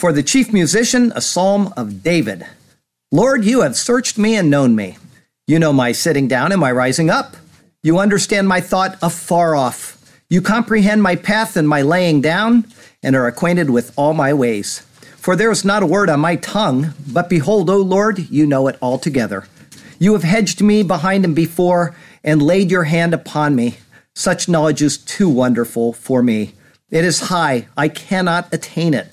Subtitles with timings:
[0.00, 2.46] For the chief musician, a psalm of David.
[3.12, 4.96] Lord, you have searched me and known me.
[5.46, 7.36] You know my sitting down and my rising up.
[7.82, 10.02] You understand my thought afar off.
[10.30, 12.64] You comprehend my path and my laying down,
[13.02, 14.78] and are acquainted with all my ways.
[15.18, 18.68] For there is not a word on my tongue, but behold, O Lord, you know
[18.68, 19.48] it altogether.
[19.98, 21.94] You have hedged me behind and before,
[22.24, 23.76] and laid your hand upon me.
[24.14, 26.54] Such knowledge is too wonderful for me.
[26.88, 29.12] It is high, I cannot attain it.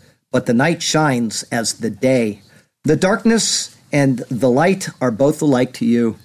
[0.31, 2.41] but the night shines as the day.
[2.83, 6.17] The darkness and the light are both alike to you.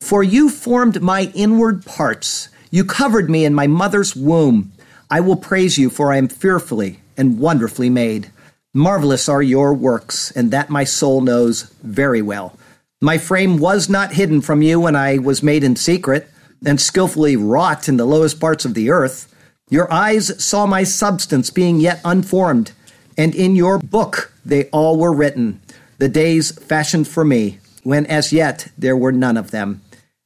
[0.00, 2.50] For you formed my inward parts.
[2.70, 4.72] You covered me in my mother's womb.
[5.10, 8.30] I will praise you, for I am fearfully and wonderfully made.
[8.74, 12.58] Marvelous are your works, and that my soul knows very well.
[13.00, 16.28] My frame was not hidden from you when I was made in secret
[16.66, 19.32] and skillfully wrought in the lowest parts of the earth.
[19.70, 22.72] Your eyes saw my substance being yet unformed
[23.16, 25.60] and in your book they all were written,
[25.98, 29.80] the days fashioned for me, when as yet there were none of them.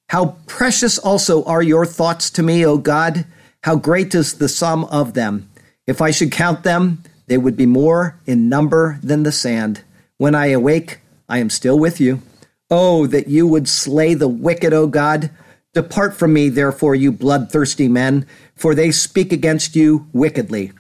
[0.08, 3.27] How precious also are your thoughts to me, O God!
[3.62, 5.50] How great is the sum of them!
[5.87, 9.82] If I should count them, they would be more in number than the sand.
[10.16, 12.22] When I awake, I am still with you.
[12.71, 15.31] Oh, that you would slay the wicked, O God!
[15.75, 20.72] Depart from me, therefore, you bloodthirsty men, for they speak against you wickedly.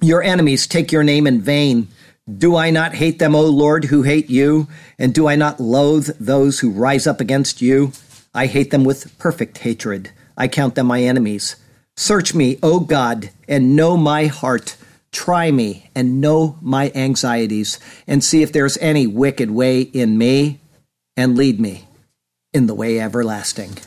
[0.00, 1.88] Your enemies take your name in vain.
[2.36, 4.68] Do I not hate them, O Lord, who hate you?
[4.98, 7.92] And do I not loathe those who rise up against you?
[8.34, 10.12] I hate them with perfect hatred.
[10.36, 11.56] I count them my enemies.
[11.96, 14.76] Search me, O God, and know my heart.
[15.10, 20.60] Try me and know my anxieties, and see if there's any wicked way in me,
[21.16, 21.88] and lead me
[22.52, 23.78] in the way everlasting.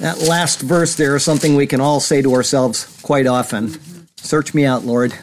[0.00, 3.78] That last verse there is something we can all say to ourselves quite often
[4.22, 5.14] Search me out, Lord.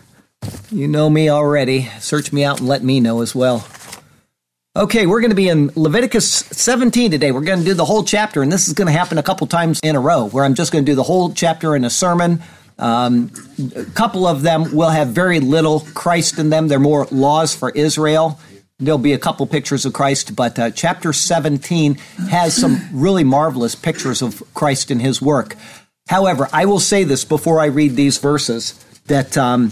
[0.72, 1.84] You know me already.
[2.00, 3.68] Search me out and let me know as well.
[4.75, 7.31] Okay, we're going to be in Leviticus 17 today.
[7.31, 9.47] We're going to do the whole chapter, and this is going to happen a couple
[9.47, 11.90] times in a row where I'm just going to do the whole chapter in a
[11.90, 12.42] sermon.
[12.78, 13.31] Um,
[13.75, 16.68] a couple of them will have very little Christ in them.
[16.68, 18.40] They're more laws for Israel.
[18.78, 21.96] There'll be a couple pictures of Christ, but uh, chapter 17
[22.30, 25.56] has some really marvelous pictures of Christ and his work.
[26.09, 28.74] However, I will say this before I read these verses
[29.06, 29.72] that um,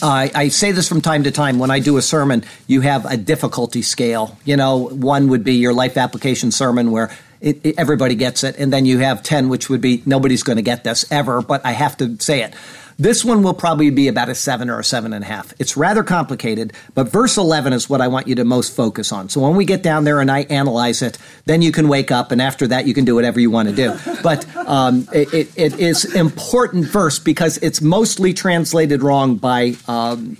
[0.00, 3.04] I, I, say this from time to time when I do a sermon, you have
[3.04, 4.38] a difficulty scale.
[4.46, 7.10] You know, one would be your life application sermon where
[7.42, 10.56] it, it, everybody gets it, and then you have 10, which would be nobody's going
[10.56, 12.54] to get this ever, but I have to say it.
[12.98, 15.52] This one will probably be about a seven or a seven and a half.
[15.58, 19.28] It's rather complicated, but verse 11 is what I want you to most focus on.
[19.28, 22.32] So when we get down there and I analyze it, then you can wake up,
[22.32, 23.92] and after that, you can do whatever you want to do.
[24.22, 29.74] But um, it, it, it is important verse because it's mostly translated wrong by.
[29.88, 30.36] Um,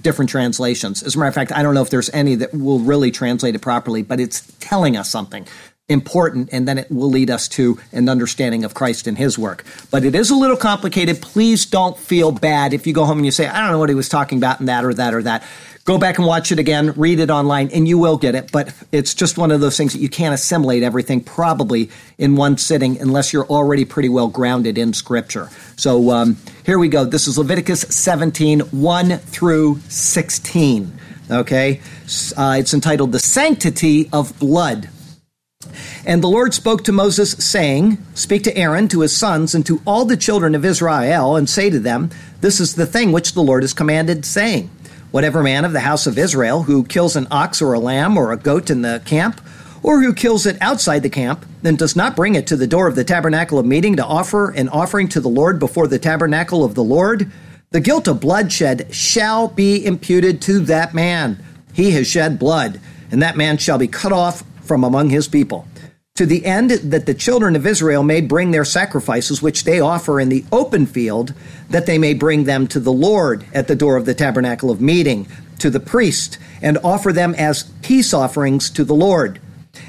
[0.00, 1.02] different translations.
[1.02, 3.54] As a matter of fact, I don't know if there's any that will really translate
[3.54, 5.46] it properly, but it's telling us something
[5.88, 9.64] important, and then it will lead us to an understanding of Christ and his work.
[9.90, 11.20] But it is a little complicated.
[11.20, 13.90] Please don't feel bad if you go home and you say, I don't know what
[13.90, 15.44] he was talking about in that or that or that.
[15.84, 18.50] Go back and watch it again, read it online, and you will get it.
[18.50, 22.56] But it's just one of those things that you can't assimilate everything probably in one
[22.56, 25.50] sitting unless you're already pretty well grounded in Scripture.
[25.76, 27.04] So um, here we go.
[27.04, 30.98] This is Leviticus 17, 1 through 16.
[31.30, 31.82] Okay?
[32.34, 34.88] Uh, it's entitled The Sanctity of Blood.
[36.06, 39.80] And the Lord spoke to Moses, saying, Speak to Aaron, to his sons, and to
[39.86, 43.42] all the children of Israel, and say to them, This is the thing which the
[43.42, 44.70] Lord has commanded, saying,
[45.10, 48.32] Whatever man of the house of Israel who kills an ox or a lamb or
[48.32, 49.40] a goat in the camp,
[49.82, 52.88] or who kills it outside the camp, and does not bring it to the door
[52.88, 56.64] of the tabernacle of meeting to offer an offering to the Lord before the tabernacle
[56.64, 57.30] of the Lord,
[57.70, 61.42] The guilt of bloodshed shall be imputed to that man.
[61.72, 65.66] He has shed blood, and that man shall be cut off from among his people.
[66.16, 70.20] To the end that the children of Israel may bring their sacrifices, which they offer
[70.20, 71.34] in the open field,
[71.70, 74.80] that they may bring them to the Lord at the door of the tabernacle of
[74.80, 75.26] meeting,
[75.58, 79.40] to the priest, and offer them as peace offerings to the Lord.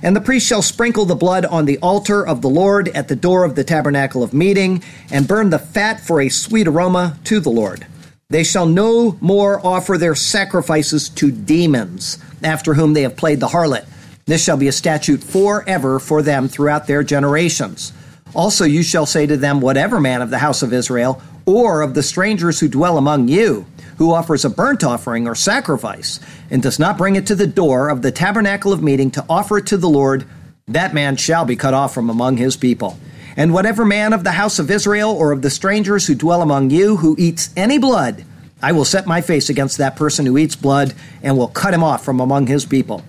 [0.02, 3.16] And the priest shall sprinkle the blood on the altar of the Lord at the
[3.16, 7.40] door of the tabernacle of meeting, and burn the fat for a sweet aroma to
[7.40, 7.86] the Lord.
[8.32, 13.50] They shall no more offer their sacrifices to demons, after whom they have played the
[13.50, 13.86] harlot.
[14.28, 17.94] This shall be a statute forever for them throughout their generations.
[18.34, 21.94] Also, you shall say to them, Whatever man of the house of Israel, or of
[21.94, 23.68] the strangers who dwell among you,
[23.98, 26.20] who offers a burnt offering or sacrifice,
[26.50, 29.60] and does not bring it to the door of the tabernacle of meeting to offer
[29.60, 30.26] it to the Lord,
[30.68, 32.98] that man shall be cut off from among his people.
[33.38, 36.72] And whatever man of the house of Israel or of the strangers who dwell among
[36.72, 38.26] you who eats any blood,
[38.60, 41.84] I will set my face against that person who eats blood and will cut him
[41.84, 43.04] off from among his people.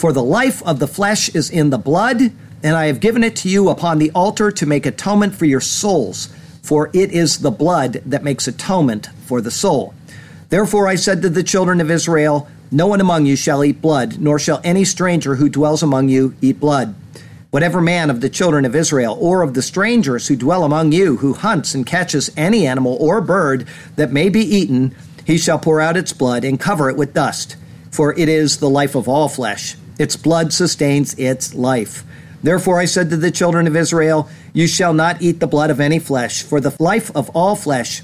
[0.00, 2.32] For the life of the flesh is in the blood,
[2.62, 5.60] and I have given it to you upon the altar to make atonement for your
[5.60, 6.30] souls,
[6.62, 9.92] for it is the blood that makes atonement for the soul.
[10.48, 14.18] Therefore I said to the children of Israel, No one among you shall eat blood,
[14.18, 16.94] nor shall any stranger who dwells among you eat blood.
[17.50, 21.18] Whatever man of the children of Israel or of the strangers who dwell among you
[21.18, 25.78] who hunts and catches any animal or bird that may be eaten, he shall pour
[25.78, 27.56] out its blood and cover it with dust.
[27.90, 29.76] For it is the life of all flesh.
[30.00, 32.04] Its blood sustains its life.
[32.42, 35.78] Therefore I said to the children of Israel, You shall not eat the blood of
[35.78, 38.00] any flesh, for the life of all flesh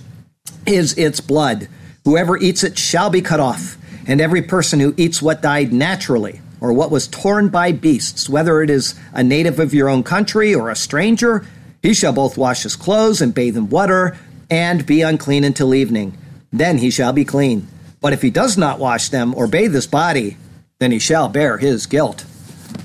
[0.66, 1.68] is its blood.
[2.04, 6.42] Whoever eats it shall be cut off, and every person who eats what died naturally,
[6.60, 10.54] or what was torn by beasts, whether it is a native of your own country
[10.54, 11.46] or a stranger,
[11.80, 14.18] he shall both wash his clothes and bathe in water,
[14.50, 16.18] and be unclean until evening.
[16.52, 17.68] Then he shall be clean.
[18.02, 20.36] But if he does not wash them or bathe his body,
[20.78, 22.26] then he shall bear his guilt.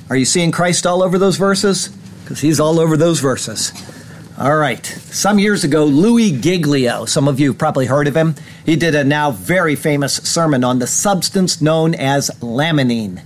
[0.09, 1.89] Are you seeing Christ all over those verses?
[2.23, 3.73] Because he's all over those verses.
[4.37, 4.85] All right.
[4.85, 8.35] Some years ago, Louis Giglio, some of you probably heard of him,
[8.65, 13.21] he did a now very famous sermon on the substance known as laminin.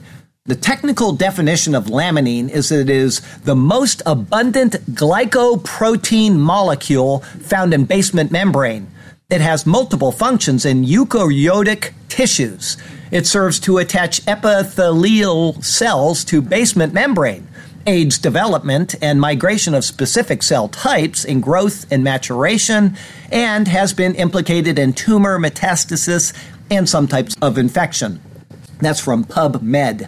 [0.46, 7.74] The technical definition of laminin is that it is the most abundant glycoprotein molecule found
[7.74, 8.88] in basement membrane.
[9.27, 12.77] It has multiple functions in eukaryotic tissues.
[13.10, 17.48] It serves to attach epithelial cells to basement membrane
[17.88, 22.95] aids development and migration of specific cell types in growth and maturation,
[23.31, 26.33] and has been implicated in tumor metastasis
[26.72, 28.22] and some types of infection.
[28.80, 30.07] That's from PubMed.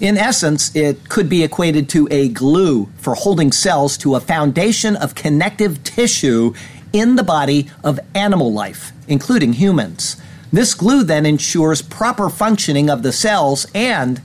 [0.00, 4.94] In essence, it could be equated to a glue for holding cells to a foundation
[4.94, 6.52] of connective tissue
[6.98, 10.16] in the body of animal life, including humans.
[10.52, 14.20] This glue then ensures proper functioning of the cells and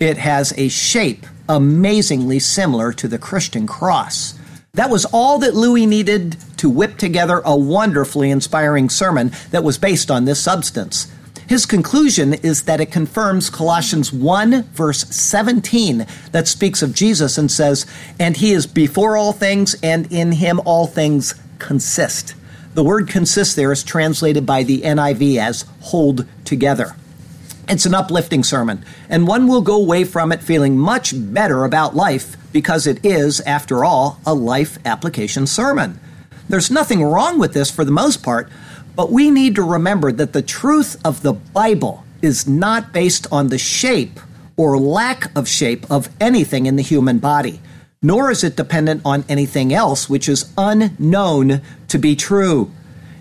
[0.00, 4.38] it has a shape amazingly similar to the Christian cross.
[4.74, 9.78] That was all that Louis needed to whip together a wonderfully inspiring sermon that was
[9.78, 11.10] based on this substance.
[11.48, 17.50] His conclusion is that it confirms Colossians 1, verse 17, that speaks of Jesus and
[17.50, 17.86] says,
[18.20, 22.34] And he is before all things, and in him all things consist.
[22.74, 26.94] The word consist there is translated by the NIV as hold together.
[27.68, 31.94] It's an uplifting sermon, and one will go away from it feeling much better about
[31.94, 36.00] life because it is, after all, a life application sermon.
[36.48, 38.48] There's nothing wrong with this for the most part,
[38.96, 43.48] but we need to remember that the truth of the Bible is not based on
[43.48, 44.18] the shape
[44.56, 47.60] or lack of shape of anything in the human body,
[48.00, 52.70] nor is it dependent on anything else which is unknown to be true.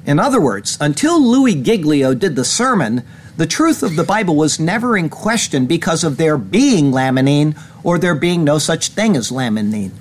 [0.05, 3.03] In other words, until Louis Giglio did the sermon,
[3.35, 7.97] the truth of the Bible was never in question because of there being laminin or
[7.97, 9.91] there being no such thing as laminin.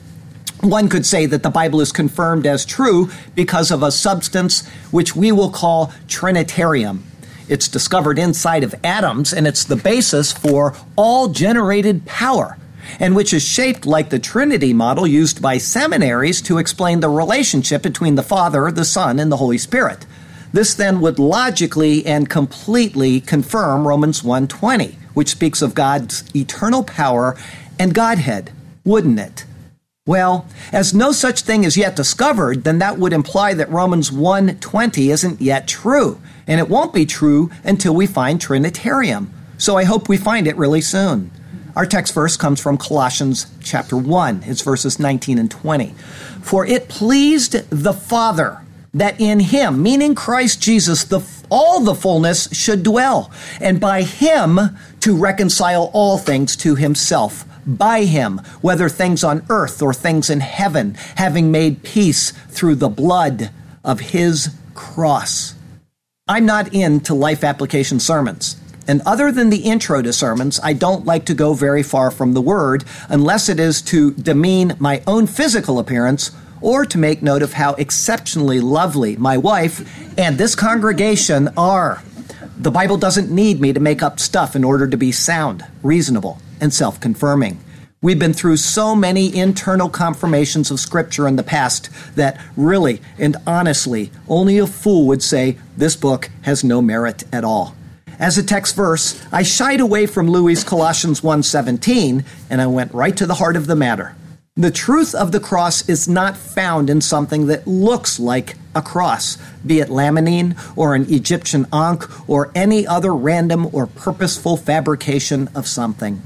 [0.61, 5.15] One could say that the Bible is confirmed as true because of a substance which
[5.15, 7.05] we will call Trinitarium.
[7.49, 12.59] It's discovered inside of atoms and it's the basis for all generated power,
[12.99, 17.83] and which is shaped like the Trinity model used by seminaries to explain the relationship
[17.83, 20.07] between the Father, the Son, and the Holy Spirit.
[20.53, 27.37] This then would logically and completely confirm Romans 1:20, which speaks of God's eternal power
[27.79, 28.51] and Godhead,
[28.85, 29.45] wouldn't it?
[30.07, 35.11] Well, as no such thing is yet discovered, then that would imply that Romans 1:20
[35.11, 39.31] isn't yet true, and it won't be true until we find Trinitarium.
[39.59, 41.33] So I hope we find it really soon.
[41.77, 44.45] Our text verse comes from Colossians chapter 1.
[44.47, 45.95] It's verses 19 and 20.
[46.41, 48.63] For it pleased the Father
[48.95, 53.31] that in him, meaning Christ Jesus, the all the fullness should dwell,
[53.61, 54.59] and by him
[55.01, 57.45] to reconcile all things to himself.
[57.67, 62.89] By him, whether things on earth or things in heaven, having made peace through the
[62.89, 63.51] blood
[63.85, 65.55] of his cross.
[66.27, 68.57] I'm not into life application sermons.
[68.89, 72.35] And other than the intro to sermons, I don't like to go very far from
[72.35, 77.43] the word unless it is to demean my own physical appearance or to make note
[77.43, 82.03] of how exceptionally lovely my wife and this congregation are.
[82.57, 86.39] The Bible doesn't need me to make up stuff in order to be sound, reasonable,
[86.61, 87.61] and self confirming.
[88.01, 93.37] We've been through so many internal confirmations of Scripture in the past that really and
[93.47, 97.76] honestly, only a fool would say this book has no merit at all.
[98.19, 103.17] As a text verse, I shied away from Louis' Colossians 1:17 and I went right
[103.17, 104.15] to the heart of the matter.
[104.57, 109.37] The truth of the cross is not found in something that looks like a cross,
[109.67, 115.69] be it laminin or an Egyptian ankh or any other random or purposeful fabrication of
[115.69, 116.23] something.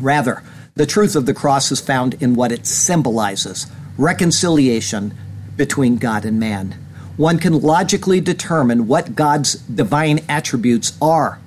[0.00, 0.42] Rather,
[0.74, 3.66] the truth of the cross is found in what it symbolizes
[3.98, 5.12] reconciliation
[5.58, 6.74] between God and man.
[7.20, 11.38] One can logically determine what God's divine attributes are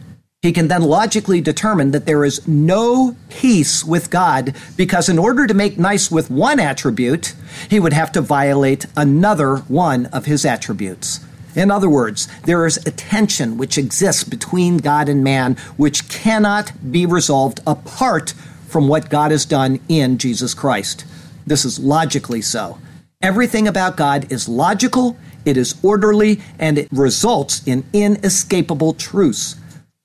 [0.44, 5.48] he can then logically determine that there is no peace with God because, in order
[5.48, 7.34] to make nice with one attribute,
[7.70, 11.22] he would have to violate another one of his attributes.
[11.56, 16.74] In other words, there is a tension which exists between God and man which cannot
[16.92, 18.32] be resolved apart
[18.68, 21.06] from what God has done in Jesus Christ.
[21.48, 22.80] This is logically so.
[23.22, 25.16] Everything about God is logical,
[25.46, 29.56] it is orderly, and it results in inescapable truths.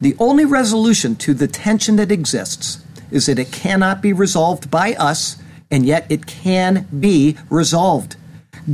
[0.00, 4.95] The only resolution to the tension that exists is that it cannot be resolved by
[4.95, 5.37] us,
[5.71, 8.16] and yet it can be resolved.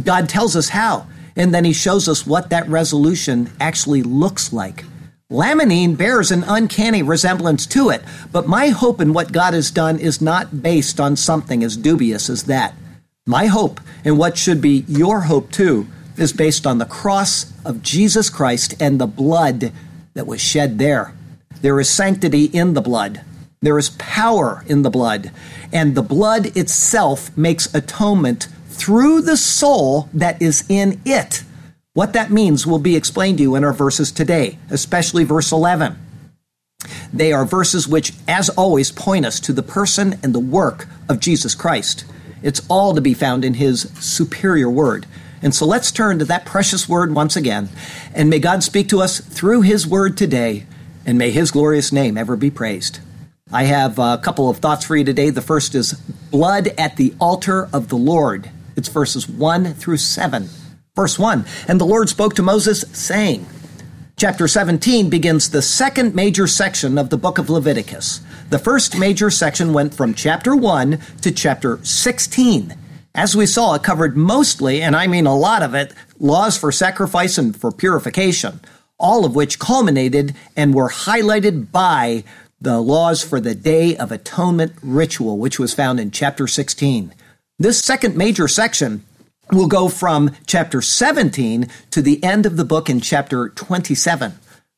[0.04, 1.06] God tells us how,
[1.36, 4.84] and then He shows us what that resolution actually looks like.
[5.30, 9.98] Laminin bears an uncanny resemblance to it, but my hope in what God has done
[9.98, 12.74] is not based on something as dubious as that.
[13.26, 17.82] My hope, and what should be your hope too, is based on the cross of
[17.82, 19.72] Jesus Christ and the blood
[20.14, 21.14] that was shed there.
[21.60, 23.22] There is sanctity in the blood.
[23.60, 25.30] There is power in the blood.
[25.72, 31.42] And the blood itself makes atonement through the soul that is in it.
[31.94, 35.96] What that means will be explained to you in our verses today, especially verse 11.
[37.12, 41.20] They are verses which, as always, point us to the person and the work of
[41.20, 42.04] Jesus Christ.
[42.42, 45.06] It's all to be found in his superior word.
[45.44, 47.68] And so let's turn to that precious word once again.
[48.14, 50.66] And may God speak to us through his word today,
[51.04, 53.00] and may his glorious name ever be praised.
[53.52, 55.28] I have a couple of thoughts for you today.
[55.28, 58.50] The first is blood at the altar of the Lord.
[58.74, 60.48] It's verses 1 through 7.
[60.96, 63.46] Verse 1 And the Lord spoke to Moses, saying,
[64.16, 68.22] Chapter 17 begins the second major section of the book of Leviticus.
[68.48, 72.74] The first major section went from chapter 1 to chapter 16.
[73.16, 76.72] As we saw, it covered mostly, and I mean a lot of it, laws for
[76.72, 78.60] sacrifice and for purification,
[78.98, 82.24] all of which culminated and were highlighted by
[82.60, 87.14] the laws for the Day of Atonement ritual, which was found in chapter 16.
[87.56, 89.04] This second major section
[89.52, 94.32] will go from chapter 17 to the end of the book in chapter 27.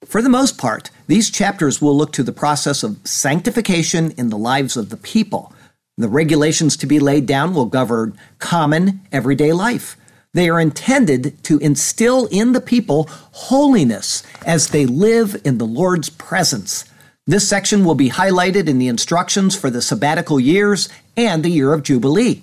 [0.05, 4.37] For the most part, these chapters will look to the process of sanctification in the
[4.37, 5.55] lives of the people.
[5.99, 9.97] The regulations to be laid down will govern common everyday life.
[10.35, 16.11] They are intended to instill in the people holiness as they live in the Lord's
[16.11, 16.85] presence.
[17.27, 21.73] This section will be highlighted in the instructions for the sabbatical years and the year
[21.73, 22.43] of Jubilee.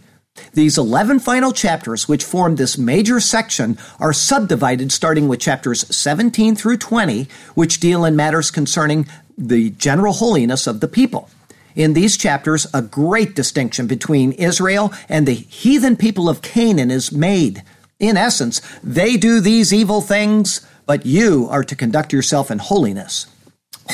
[0.54, 6.56] These 11 final chapters, which form this major section, are subdivided starting with chapters 17
[6.56, 9.06] through 20, which deal in matters concerning
[9.38, 11.30] the general holiness of the people
[11.75, 17.12] in these chapters, a great distinction between Israel and the heathen people of Canaan is
[17.12, 17.63] made.
[18.00, 23.27] In essence, they do these evil things, but you are to conduct yourself in holiness.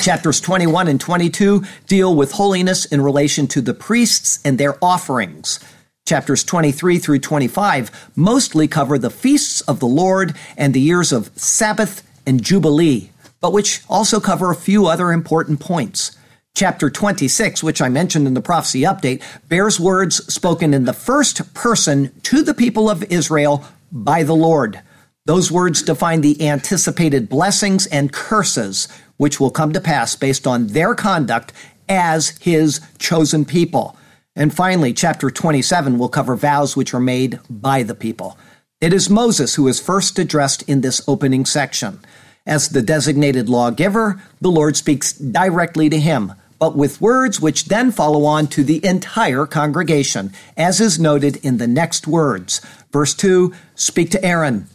[0.02, 5.58] Chapters 21 and 22 deal with holiness in relation to the priests and their offerings.
[6.06, 11.30] Chapters 23 through 25 mostly cover the feasts of the Lord and the years of
[11.36, 13.10] Sabbath and Jubilee,
[13.40, 16.16] but which also cover a few other important points.
[16.54, 21.54] Chapter 26, which I mentioned in the prophecy update, bears words spoken in the first
[21.54, 24.80] person to the people of Israel by the Lord.
[25.26, 30.68] Those words define the anticipated blessings and curses which will come to pass based on
[30.68, 31.52] their conduct
[31.88, 33.96] as his chosen people.
[34.36, 38.38] And finally, chapter 27 will cover vows which are made by the people.
[38.80, 42.00] It is Moses who is first addressed in this opening section.
[42.46, 47.90] As the designated lawgiver, the Lord speaks directly to him, but with words which then
[47.90, 52.60] follow on to the entire congregation, as is noted in the next words.
[52.92, 54.66] Verse 2 Speak to Aaron,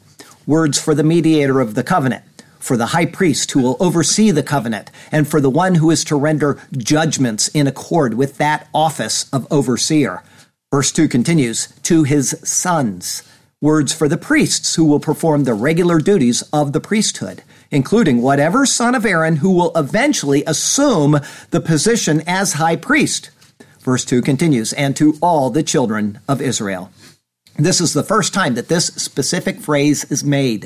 [0.45, 2.25] words for the mediator of the covenant,
[2.59, 6.03] for the high priest who will oversee the covenant, and for the one who is
[6.05, 10.23] to render judgments in accord with that office of overseer.
[10.71, 13.23] Verse 2 continues, To his sons
[13.61, 17.43] words for the priests who will perform the regular duties of the priesthood,
[17.75, 21.19] including whatever son of Aaron who will eventually assume
[21.51, 23.29] the position as high priest.
[23.81, 26.89] Verse 2 continues, and to all the children of Israel.
[27.57, 30.65] This is the first time that this specific phrase is made.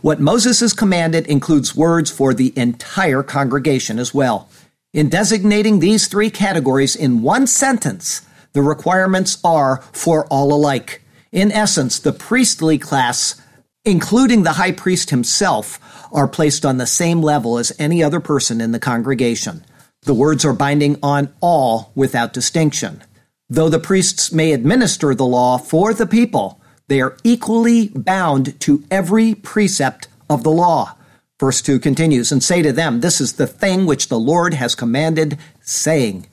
[0.00, 4.48] What Moses has commanded includes words for the entire congregation as well.
[4.92, 11.02] In designating these three categories in one sentence, the requirements are for all alike.
[11.30, 13.40] In essence, the priestly class,
[13.84, 15.78] including the high priest himself,
[16.12, 19.64] are placed on the same level as any other person in the congregation.
[20.02, 23.02] The words are binding on all without distinction.
[23.48, 28.84] Though the priests may administer the law for the people, they are equally bound to
[28.90, 30.96] every precept of the law.
[31.38, 34.74] Verse 2 continues, and say to them, This is the thing which the Lord has
[34.74, 36.26] commanded, saying,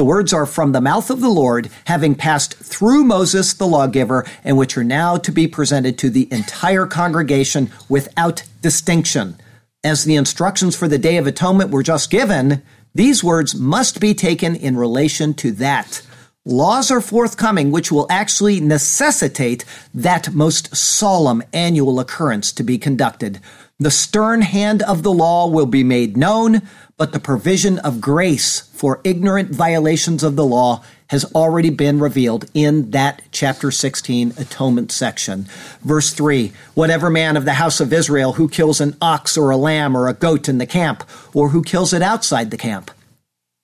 [0.00, 4.24] the words are from the mouth of the Lord, having passed through Moses the lawgiver,
[4.42, 9.36] and which are now to be presented to the entire congregation without distinction.
[9.84, 12.62] As the instructions for the Day of Atonement were just given,
[12.94, 16.00] these words must be taken in relation to that.
[16.46, 23.38] Laws are forthcoming which will actually necessitate that most solemn annual occurrence to be conducted.
[23.78, 26.62] The stern hand of the law will be made known,
[27.00, 32.44] but the provision of grace for ignorant violations of the law has already been revealed
[32.52, 35.46] in that chapter 16 atonement section.
[35.80, 39.56] Verse 3 Whatever man of the house of Israel who kills an ox or a
[39.56, 41.02] lamb or a goat in the camp,
[41.32, 42.90] or who kills it outside the camp.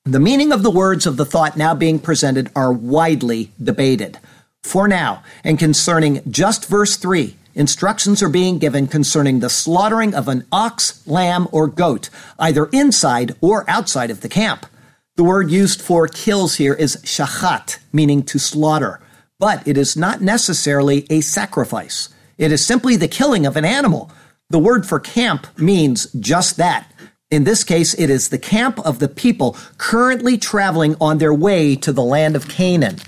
[0.06, 4.18] The meaning of the words of the thought now being presented are widely debated.
[4.62, 10.28] For now, and concerning just verse 3, instructions are being given concerning the slaughtering of
[10.28, 14.66] an ox, lamb, or goat, either inside or outside of the camp.
[15.16, 19.00] The word used for kills here is shachat, meaning to slaughter,
[19.40, 22.10] but it is not necessarily a sacrifice.
[22.38, 24.12] It is simply the killing of an animal.
[24.50, 26.92] The word for camp means just that.
[27.30, 31.74] In this case, it is the camp of the people currently traveling on their way
[31.76, 32.98] to the land of Canaan.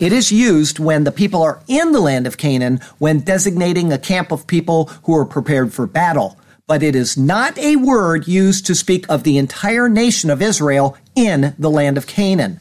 [0.00, 3.98] It is used when the people are in the land of Canaan when designating a
[3.98, 6.38] camp of people who are prepared for battle.
[6.66, 10.96] But it is not a word used to speak of the entire nation of Israel
[11.14, 12.60] in the land of Canaan.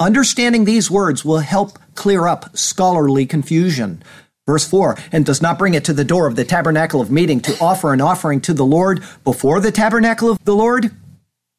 [0.00, 4.02] Understanding these words will help clear up scholarly confusion.
[4.46, 7.40] Verse 4 and does not bring it to the door of the tabernacle of meeting
[7.40, 10.90] to offer an offering to the Lord before the tabernacle of the Lord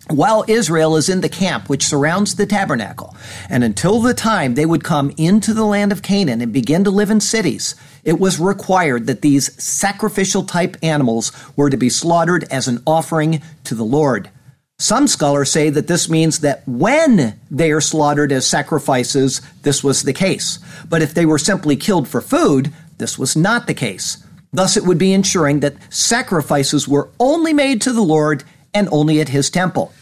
[0.09, 3.15] while Israel is in the camp which surrounds the tabernacle,
[3.49, 6.89] and until the time they would come into the land of Canaan and begin to
[6.89, 12.43] live in cities, it was required that these sacrificial type animals were to be slaughtered
[12.51, 14.29] as an offering to the Lord.
[14.77, 20.03] Some scholars say that this means that when they are slaughtered as sacrifices, this was
[20.03, 20.59] the case.
[20.89, 24.21] But if they were simply killed for food, this was not the case.
[24.51, 29.21] Thus, it would be ensuring that sacrifices were only made to the Lord and only
[29.21, 29.93] at his temple.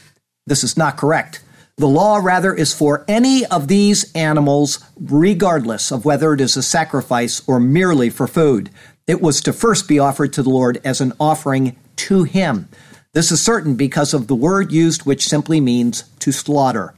[0.45, 1.41] This is not correct.
[1.77, 6.63] The law, rather, is for any of these animals, regardless of whether it is a
[6.63, 8.69] sacrifice or merely for food.
[9.07, 12.69] It was to first be offered to the Lord as an offering to him.
[13.13, 16.93] This is certain because of the word used, which simply means to slaughter.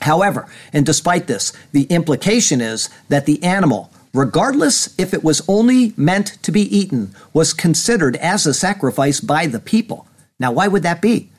[0.00, 5.92] However, and despite this, the implication is that the animal, regardless if it was only
[5.96, 10.06] meant to be eaten, was considered as a sacrifice by the people.
[10.38, 11.30] Now, why would that be?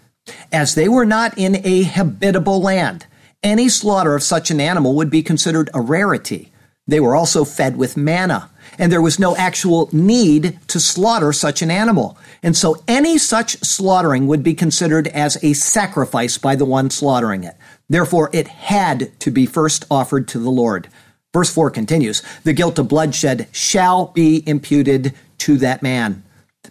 [0.52, 3.06] As they were not in a habitable land,
[3.44, 6.52] any slaughter of such an animal would be considered a rarity.
[6.88, 11.62] They were also fed with manna, and there was no actual need to slaughter such
[11.62, 12.18] an animal.
[12.42, 17.44] And so any such slaughtering would be considered as a sacrifice by the one slaughtering
[17.44, 17.56] it.
[17.90, 20.88] Therefore, it had to be first offered to the Lord.
[21.34, 26.24] Verse 4 continues The guilt of bloodshed shall be imputed to that man.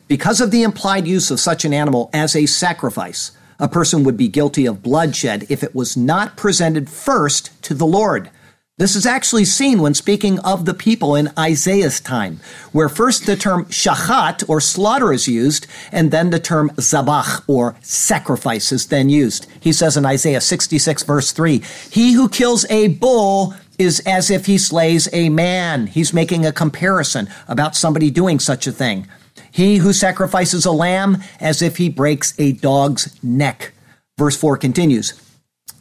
[0.08, 4.16] Because of the implied use of such an animal as a sacrifice, a person would
[4.16, 8.30] be guilty of bloodshed if it was not presented first to the Lord.
[8.78, 12.38] This is actually seen when speaking of the people in Isaiah's time,
[12.70, 17.74] where first the term shachat or slaughter is used, and then the term zabach or
[17.80, 19.48] sacrifice is then used.
[19.58, 24.46] He says in Isaiah 66 verse 3, He who kills a bull is as if
[24.46, 25.88] he slays a man.
[25.88, 29.08] He's making a comparison about somebody doing such a thing.
[29.56, 33.72] He who sacrifices a lamb as if he breaks a dog's neck.
[34.18, 35.18] Verse 4 continues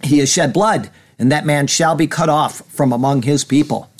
[0.01, 3.91] He has shed blood, and that man shall be cut off from among his people.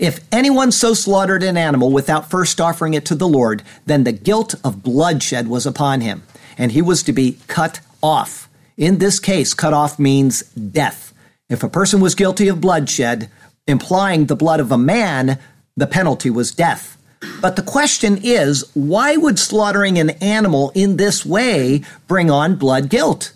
[0.00, 4.10] If anyone so slaughtered an animal without first offering it to the Lord, then the
[4.10, 6.24] guilt of bloodshed was upon him,
[6.58, 8.48] and he was to be cut off.
[8.76, 11.14] In this case, cut off means death.
[11.48, 13.30] If a person was guilty of bloodshed,
[13.68, 15.38] implying the blood of a man,
[15.76, 16.96] the penalty was death.
[17.40, 22.88] But the question is, why would slaughtering an animal in this way bring on blood
[22.88, 23.32] guilt?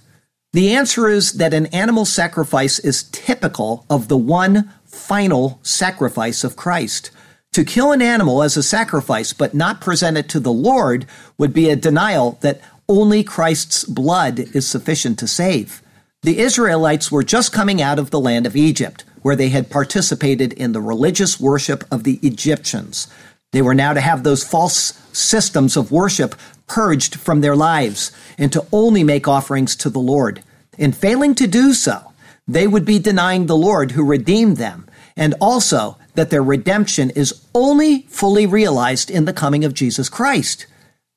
[0.52, 6.56] The answer is that an animal sacrifice is typical of the one final sacrifice of
[6.56, 7.10] Christ.
[7.54, 11.06] To kill an animal as a sacrifice but not present it to the Lord
[11.38, 15.82] would be a denial that only Christ's blood is sufficient to save.
[16.22, 20.52] The Israelites were just coming out of the land of Egypt, where they had participated
[20.52, 23.08] in the religious worship of the Egyptians.
[23.54, 26.34] They were now to have those false systems of worship
[26.66, 30.42] purged from their lives and to only make offerings to the Lord.
[30.76, 32.10] In failing to do so,
[32.48, 37.44] they would be denying the Lord who redeemed them, and also that their redemption is
[37.54, 40.66] only fully realized in the coming of Jesus Christ.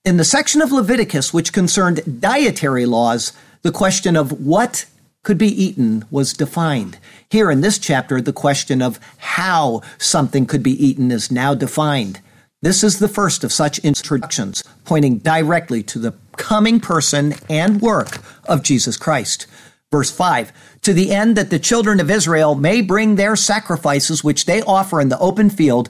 [0.05, 4.85] In the section of Leviticus which concerned dietary laws, the question of what
[5.23, 6.99] could be eaten was defined.
[7.31, 12.21] Here in this chapter, the question of how something could be eaten is now defined.
[12.63, 18.17] This is the first of such introductions, pointing directly to the coming person and work
[18.45, 19.45] of Jesus Christ.
[19.91, 24.45] Verse 5 To the end that the children of Israel may bring their sacrifices which
[24.45, 25.89] they offer in the open field,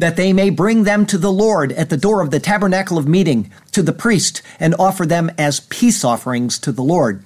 [0.00, 3.06] that they may bring them to the Lord at the door of the tabernacle of
[3.06, 7.22] meeting, to the priest, and offer them as peace offerings to the Lord.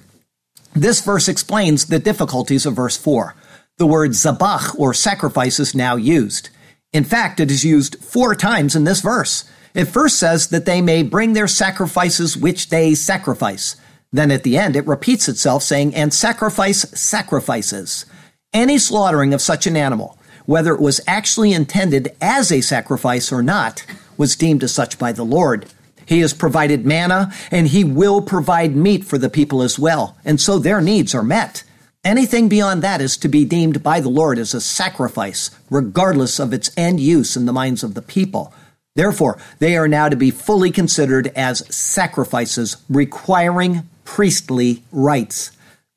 [0.75, 3.33] This verse explains the difficulties of verse 4.
[3.79, 6.49] The word zabach, or sacrifice, is now used.
[6.93, 9.45] In fact, it is used four times in this verse.
[9.73, 13.75] It first says that they may bring their sacrifices which they sacrifice.
[14.11, 18.05] Then at the end, it repeats itself saying, and sacrifice sacrifices.
[18.53, 23.41] Any slaughtering of such an animal, whether it was actually intended as a sacrifice or
[23.41, 23.83] not,
[24.15, 25.65] was deemed as such by the Lord.
[26.05, 30.39] He has provided manna, and he will provide meat for the people as well, and
[30.39, 31.63] so their needs are met.
[32.03, 36.51] Anything beyond that is to be deemed by the Lord as a sacrifice, regardless of
[36.51, 38.53] its end use in the minds of the people.
[38.93, 45.51] Therefore, they are now to be fully considered as sacrifices requiring priestly rites.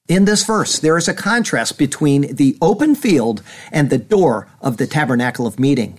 [0.07, 3.43] In this verse, there is a contrast between the open field
[3.73, 5.99] and the door of the tabernacle of meeting.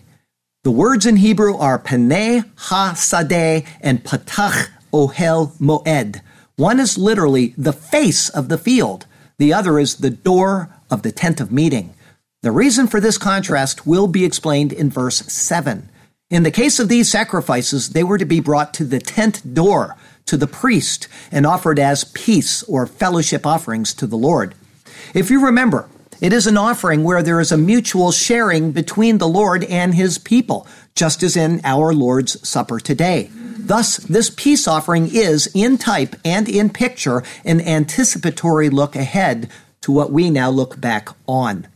[0.63, 6.21] The words in Hebrew are paneh ha sadeh and patach ohel moed.
[6.55, 9.05] One is literally the face of the field.
[9.39, 11.93] The other is the door of the tent of meeting.
[12.41, 15.89] The reason for this contrast will be explained in verse 7.
[16.30, 19.95] In the case of these sacrifices, they were to be brought to the tent door,
[20.26, 24.56] to the priest, and offered as peace or fellowship offerings to the Lord.
[25.13, 25.88] If you remember,
[26.19, 30.17] it is an offering where there is a mutual sharing between the Lord and his
[30.17, 33.30] people, just as in our Lord's Supper today.
[33.57, 39.49] Thus, this peace offering is, in type and in picture, an anticipatory look ahead
[39.81, 41.67] to what we now look back on.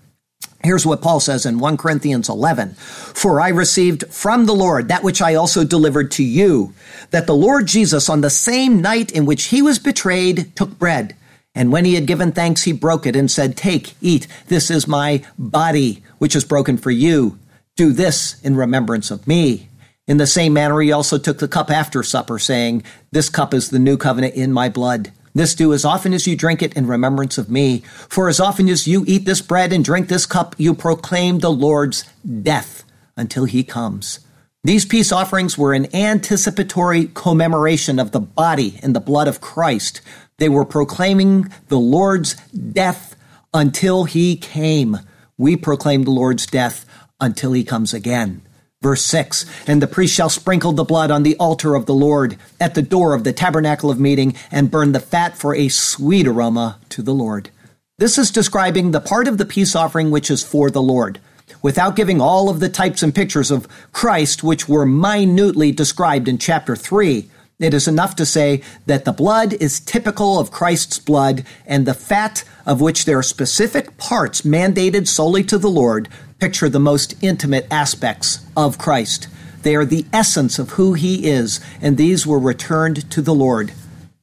[0.63, 5.03] Here's what Paul says in 1 Corinthians 11 For I received from the Lord that
[5.03, 6.73] which I also delivered to you,
[7.09, 11.15] that the Lord Jesus, on the same night in which he was betrayed, took bread.
[11.55, 14.87] And when he had given thanks, he broke it and said, Take, eat, this is
[14.87, 17.39] my body, which is broken for you.
[17.75, 19.67] Do this in remembrance of me.
[20.11, 23.69] In the same manner, he also took the cup after supper, saying, This cup is
[23.69, 25.13] the new covenant in my blood.
[25.33, 27.79] This do as often as you drink it in remembrance of me.
[28.09, 31.49] For as often as you eat this bread and drink this cup, you proclaim the
[31.49, 32.03] Lord's
[32.43, 32.83] death
[33.15, 34.19] until he comes.
[34.65, 40.01] These peace offerings were an anticipatory commemoration of the body and the blood of Christ.
[40.39, 43.15] They were proclaiming the Lord's death
[43.53, 44.97] until he came.
[45.37, 46.85] We proclaim the Lord's death
[47.21, 48.41] until he comes again.
[48.81, 52.37] Verse 6 And the priest shall sprinkle the blood on the altar of the Lord
[52.59, 56.27] at the door of the tabernacle of meeting and burn the fat for a sweet
[56.27, 57.51] aroma to the Lord.
[57.99, 61.19] This is describing the part of the peace offering which is for the Lord,
[61.61, 66.39] without giving all of the types and pictures of Christ which were minutely described in
[66.39, 67.29] chapter 3.
[67.59, 71.93] It is enough to say that the blood is typical of Christ's blood, and the
[71.93, 76.09] fat, of which there are specific parts mandated solely to the Lord,
[76.41, 79.27] picture the most intimate aspects of Christ.
[79.61, 83.71] They are the essence of who he is, and these were returned to the Lord.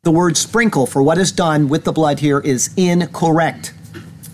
[0.03, 3.73] The word sprinkle for what is done with the blood here is incorrect.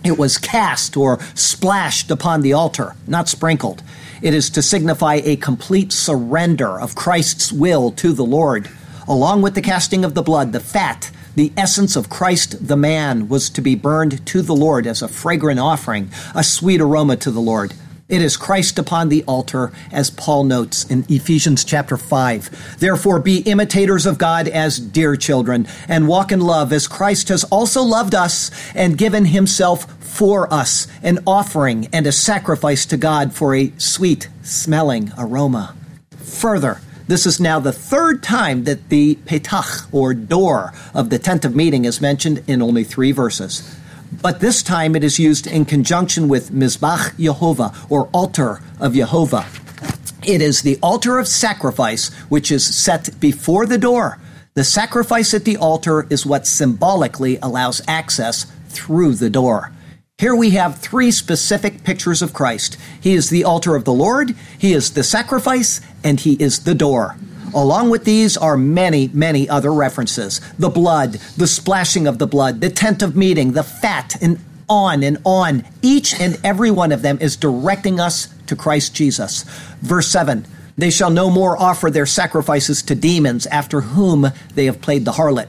[0.03, 3.83] It was cast or splashed upon the altar, not sprinkled.
[4.23, 8.71] It is to signify a complete surrender of Christ's will to the Lord.
[9.07, 13.29] Along with the casting of the blood, the fat, the essence of Christ the man,
[13.29, 17.31] was to be burned to the Lord as a fragrant offering, a sweet aroma to
[17.31, 17.75] the Lord.
[18.07, 22.77] It is Christ upon the altar, as Paul notes in Ephesians chapter 5.
[22.79, 27.45] Therefore, be imitators of God as dear children, and walk in love as Christ has
[27.45, 33.33] also loved us and given himself for us, an offering and a sacrifice to God
[33.33, 35.75] for a sweet smelling aroma.
[36.19, 41.45] Further, this is now the third time that the petach, or door, of the tent
[41.45, 43.79] of meeting is mentioned in only three verses
[44.23, 49.47] but this time it is used in conjunction with Mizbach Yehovah, or altar of Yehovah.
[50.27, 54.19] It is the altar of sacrifice which is set before the door.
[54.55, 59.73] The sacrifice at the altar is what symbolically allows access through the door.
[60.19, 62.77] Here we have three specific pictures of Christ.
[63.01, 66.75] He is the altar of the Lord, He is the sacrifice, and He is the
[66.75, 67.17] door.
[67.53, 72.61] Along with these are many, many other references the blood, the splashing of the blood,
[72.61, 75.65] the tent of meeting, the fat, and on and on.
[75.83, 79.43] Each and every one of them is directing us to Christ Jesus.
[79.83, 80.47] Verse 7
[80.79, 85.13] They shall no more offer their sacrifices to demons after whom they have played the
[85.13, 85.49] harlot.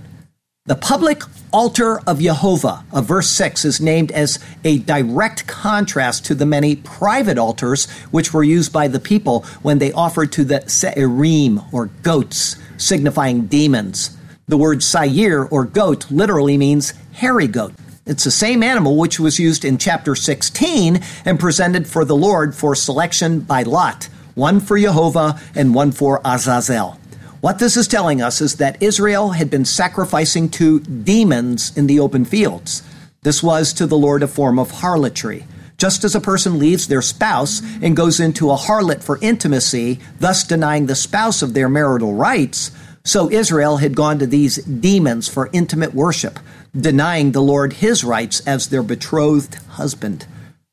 [0.68, 1.22] The public
[1.54, 6.78] altar of Jehovah of verse 6 is named as a direct contrast to the many
[6.78, 11.92] private altars which were used by the people when they offered to the Se'irim or
[12.02, 14.18] goats, signifying demons.
[14.48, 17.74] The word Sair or goat literally means hairy goat.
[18.08, 22.56] It's the same animal which was used in chapter 16 and presented for the Lord
[22.56, 27.00] for selection by Lot, one for Jehovah and one for Azazel.
[27.46, 32.00] What this is telling us is that Israel had been sacrificing to demons in the
[32.00, 32.82] open fields.
[33.22, 35.46] This was to the Lord a form of harlotry.
[35.78, 40.44] Just as a person leaves their spouse and goes into a harlot for intimacy, thus
[40.44, 42.72] denying the spouse of their marital rights,
[43.04, 46.40] so Israel had gone to these demons for intimate worship,
[46.76, 50.26] denying the Lord his rights as their betrothed husband.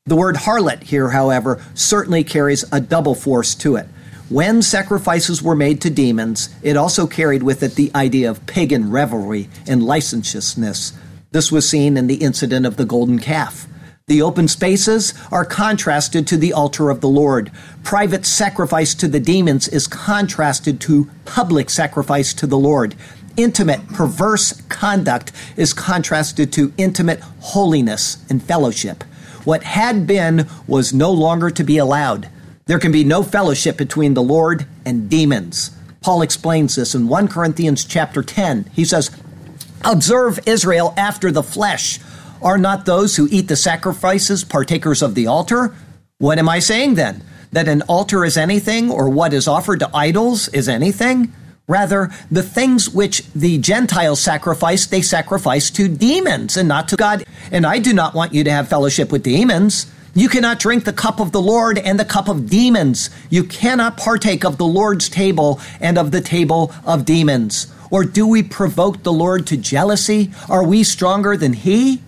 [0.07, 3.87] The word harlot here, however, certainly carries a double force to it.
[4.33, 8.89] When sacrifices were made to demons, it also carried with it the idea of pagan
[8.89, 10.93] revelry and licentiousness.
[11.29, 13.67] This was seen in the incident of the golden calf.
[14.07, 17.51] The open spaces are contrasted to the altar of the Lord.
[17.83, 22.95] Private sacrifice to the demons is contrasted to public sacrifice to the Lord.
[23.37, 29.03] Intimate, perverse conduct is contrasted to intimate holiness and fellowship.
[29.43, 32.29] What had been was no longer to be allowed.
[32.65, 35.71] There can be no fellowship between the Lord and demons.
[36.01, 38.69] Paul explains this in 1 Corinthians chapter 10.
[38.73, 39.11] He says,
[39.83, 41.99] Observe Israel after the flesh.
[42.41, 45.75] Are not those who eat the sacrifices partakers of the altar?
[46.19, 47.23] What am I saying then?
[47.51, 51.33] That an altar is anything, or what is offered to idols is anything?
[51.67, 57.23] Rather, the things which the Gentiles sacrifice, they sacrifice to demons and not to God.
[57.51, 59.85] And I do not want you to have fellowship with demons.
[60.15, 63.09] You cannot drink the cup of the Lord and the cup of demons.
[63.31, 67.73] You cannot partake of the Lord's table and of the table of demons.
[67.89, 70.31] Or do we provoke the Lord to jealousy?
[70.49, 72.01] Are we stronger than he?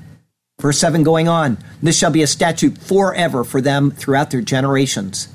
[0.61, 5.27] Verse 7 going on, this shall be a statute forever for them throughout their generations.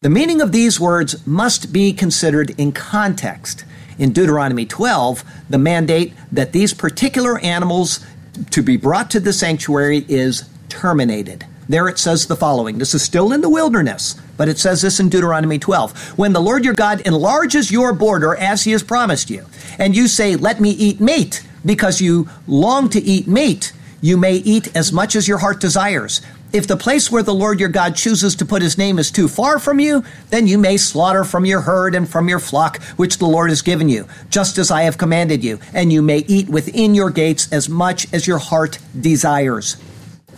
[0.00, 3.64] The meaning of these words must be considered in context.
[3.98, 8.04] In Deuteronomy 12, the mandate that these particular animals
[8.50, 11.46] to be brought to the sanctuary is terminated.
[11.68, 12.78] There it says the following.
[12.78, 16.18] This is still in the wilderness, but it says this in Deuteronomy 12.
[16.18, 19.46] When the Lord your God enlarges your border as he has promised you,
[19.78, 23.72] and you say, Let me eat meat, because you long to eat meat,
[24.02, 26.20] you may eat as much as your heart desires.
[26.52, 29.26] If the place where the Lord your God chooses to put his name is too
[29.26, 33.18] far from you, then you may slaughter from your herd and from your flock, which
[33.18, 36.48] the Lord has given you, just as I have commanded you, and you may eat
[36.48, 39.78] within your gates as much as your heart desires.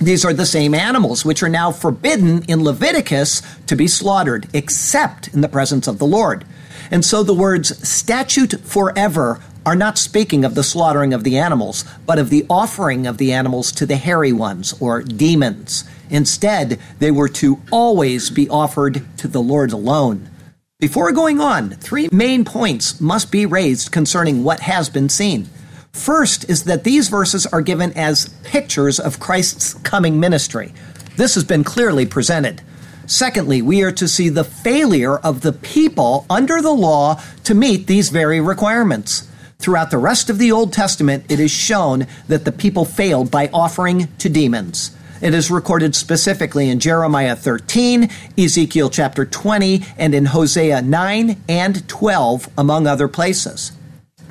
[0.00, 5.28] These are the same animals which are now forbidden in Leviticus to be slaughtered, except
[5.28, 6.44] in the presence of the Lord.
[6.90, 11.85] And so the words statute forever are not speaking of the slaughtering of the animals,
[12.06, 15.82] but of the offering of the animals to the hairy ones, or demons.
[16.09, 20.30] Instead, they were to always be offered to the Lord alone.
[20.78, 25.48] Before going on, three main points must be raised concerning what has been seen.
[25.96, 30.72] First is that these verses are given as pictures of Christ's coming ministry.
[31.16, 32.61] This has been clearly presented.
[33.06, 37.87] Secondly, we are to see the failure of the people under the law to meet
[37.87, 39.28] these very requirements.
[39.59, 43.48] Throughout the rest of the Old Testament, it is shown that the people failed by
[43.52, 44.94] offering to demons.
[45.22, 51.88] It is recorded specifically in Jeremiah 13, Ezekiel chapter 20, and in Hosea 9 and
[51.88, 53.72] 12, among other places.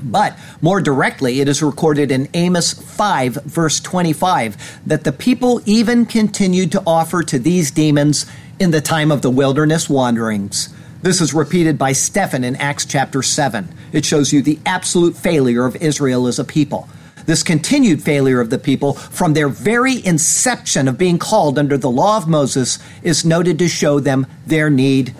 [0.02, 6.06] But more directly, it is recorded in Amos 5, verse 25, that the people even
[6.06, 8.26] continued to offer to these demons
[8.60, 10.74] in the time of the wilderness wanderings.
[11.02, 13.68] This is repeated by Stephen in Acts chapter 7.
[13.92, 16.90] It shows you the absolute failure of Israel as a people.
[17.26, 21.90] This continued failure of the people from their very inception of being called under the
[21.90, 25.16] law of Moses is noted to show them their need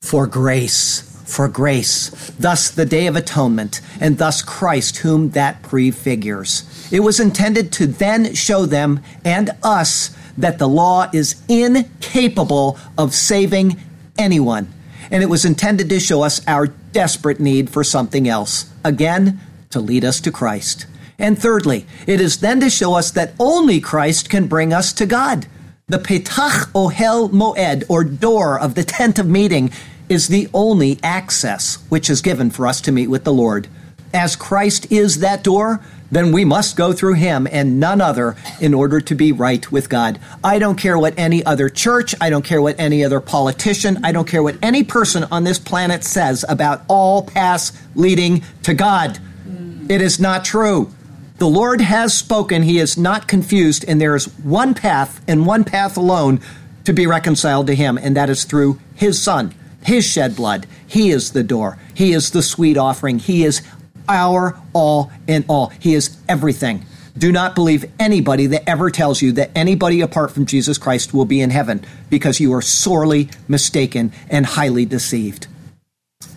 [0.00, 6.88] for grace for grace, thus the Day of Atonement, and thus Christ, whom that prefigures.
[6.90, 13.12] It was intended to then show them and us that the law is incapable of
[13.12, 13.78] saving
[14.16, 14.72] anyone.
[15.10, 18.72] And it was intended to show us our desperate need for something else.
[18.84, 19.38] Again,
[19.70, 20.86] to lead us to Christ.
[21.18, 25.04] And thirdly, it is then to show us that only Christ can bring us to
[25.04, 25.46] God.
[25.88, 29.72] The Petach Ohel Moed, or door of the tent of meeting,
[30.08, 33.68] is the only access which is given for us to meet with the Lord.
[34.12, 38.72] As Christ is that door, then we must go through him and none other in
[38.72, 40.18] order to be right with God.
[40.42, 44.12] I don't care what any other church, I don't care what any other politician, I
[44.12, 49.18] don't care what any person on this planet says about all paths leading to God.
[49.46, 49.90] Mm.
[49.90, 50.90] It is not true.
[51.36, 55.64] The Lord has spoken, he is not confused, and there is one path and one
[55.64, 56.40] path alone
[56.84, 59.54] to be reconciled to him, and that is through his Son.
[59.88, 60.66] His shed blood.
[60.86, 61.78] He is the door.
[61.94, 63.18] He is the sweet offering.
[63.18, 63.62] He is
[64.06, 65.68] our all in all.
[65.80, 66.84] He is everything.
[67.16, 71.24] Do not believe anybody that ever tells you that anybody apart from Jesus Christ will
[71.24, 75.46] be in heaven because you are sorely mistaken and highly deceived.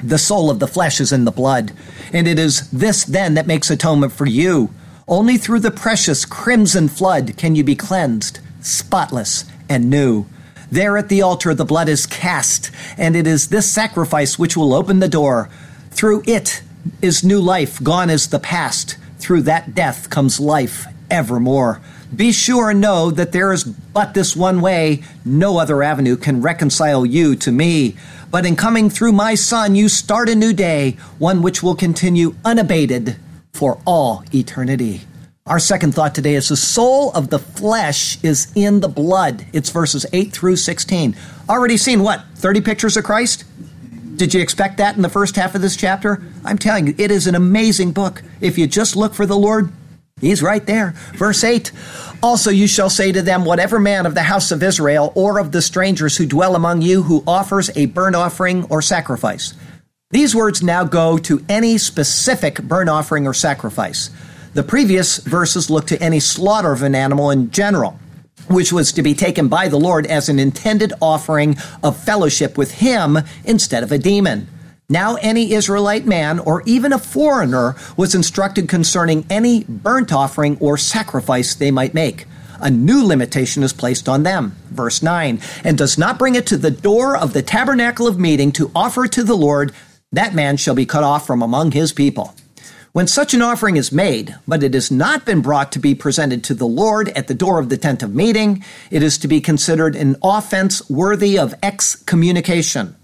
[0.02, 1.74] The soul of the flesh is in the blood,
[2.14, 4.70] and it is this then that makes atonement for you.
[5.10, 10.26] Only through the precious crimson flood can you be cleansed, spotless, and new.
[10.72, 14.74] There at the altar, the blood is cast, and it is this sacrifice which will
[14.74, 15.50] open the door.
[15.90, 16.64] Through it
[17.02, 18.96] is new life, gone is the past.
[19.20, 21.82] Through that death comes life evermore.
[22.16, 25.04] Be sure and know that there is but this one way.
[25.26, 27.98] No other avenue can reconcile you to me.
[28.32, 32.36] But in coming through my Son, you start a new day, one which will continue
[32.46, 33.18] unabated
[33.52, 35.02] for all eternity.
[35.52, 39.46] Our second thought today is the soul of the flesh is in the blood.
[39.52, 41.14] It's verses 8 through 16.
[41.50, 42.24] Already seen what?
[42.36, 43.44] 30 pictures of Christ?
[44.16, 46.24] Did you expect that in the first half of this chapter?
[46.46, 48.24] I'm telling you, it is an amazing book.
[48.40, 49.74] If you just look for the Lord,
[50.22, 50.92] He's right there.
[51.16, 51.74] Verse 8
[52.24, 55.52] Also, you shall say to them, Whatever man of the house of Israel or of
[55.52, 59.54] the strangers who dwell among you who offers a burnt offering or sacrifice.
[60.12, 64.12] These words now go to any specific burnt offering or sacrifice.
[64.54, 67.98] The previous verses look to any slaughter of an animal in general,
[68.50, 72.72] which was to be taken by the Lord as an intended offering of fellowship with
[72.72, 74.50] Him instead of a demon.
[74.90, 80.78] Now, any Israelite man or even a foreigner was instructed concerning any burnt offering or
[80.78, 82.26] sacrifice they might make.
[82.60, 84.58] A new limitation is placed on them.
[84.70, 88.52] Verse 9, and does not bring it to the door of the tabernacle of meeting
[88.52, 89.72] to offer to the Lord,
[90.12, 92.36] that man shall be cut off from among his people.
[92.94, 96.44] When such an offering is made, but it has not been brought to be presented
[96.44, 99.40] to the Lord at the door of the tent of meeting, it is to be
[99.40, 102.98] considered an offense worthy of excommunication.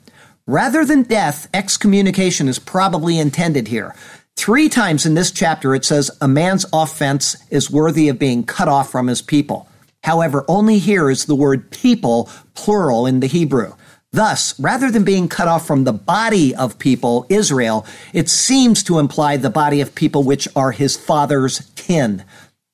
[0.45, 3.95] Rather than death, excommunication is probably intended here.
[4.35, 8.67] Three times in this chapter it says a man's offense is worthy of being cut
[8.67, 9.69] off from his people.
[10.03, 13.73] However, only here is the word people plural in the Hebrew.
[14.11, 18.99] Thus, rather than being cut off from the body of people, Israel, it seems to
[18.99, 22.23] imply the body of people which are his father's kin.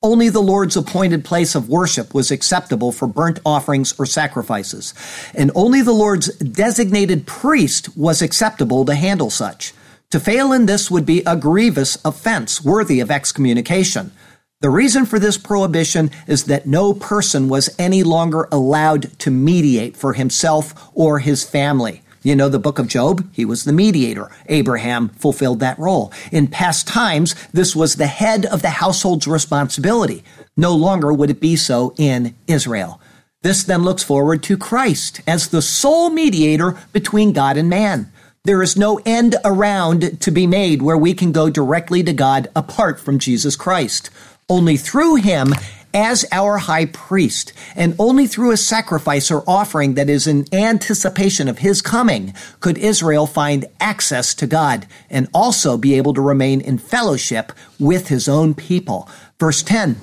[0.00, 4.94] Only the Lord's appointed place of worship was acceptable for burnt offerings or sacrifices,
[5.34, 9.72] and only the Lord's designated priest was acceptable to handle such.
[10.10, 14.12] To fail in this would be a grievous offense worthy of excommunication.
[14.60, 19.96] The reason for this prohibition is that no person was any longer allowed to mediate
[19.96, 22.02] for himself or his family.
[22.22, 23.28] You know the book of Job?
[23.32, 24.30] He was the mediator.
[24.46, 26.10] Abraham fulfilled that role.
[26.32, 30.24] In past times, this was the head of the household's responsibility.
[30.56, 32.98] No longer would it be so in Israel.
[33.42, 38.10] This then looks forward to Christ as the sole mediator between God and man.
[38.44, 42.48] There is no end around to be made where we can go directly to God
[42.56, 44.08] apart from Jesus Christ.
[44.48, 45.54] Only through him
[45.94, 51.48] as our high priest, and only through a sacrifice or offering that is in anticipation
[51.48, 56.60] of his coming could Israel find access to God and also be able to remain
[56.60, 59.08] in fellowship with his own people.
[59.38, 59.96] Verse 10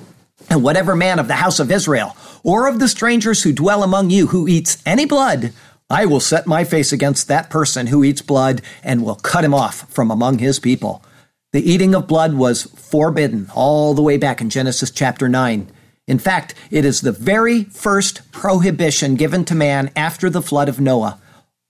[0.48, 4.10] And whatever man of the house of Israel, or of the strangers who dwell among
[4.10, 5.52] you, who eats any blood,
[5.90, 9.52] I will set my face against that person who eats blood and will cut him
[9.52, 11.04] off from among his people.
[11.52, 15.70] The eating of blood was forbidden all the way back in Genesis chapter 9.
[16.06, 20.80] In fact, it is the very first prohibition given to man after the flood of
[20.80, 21.20] Noah.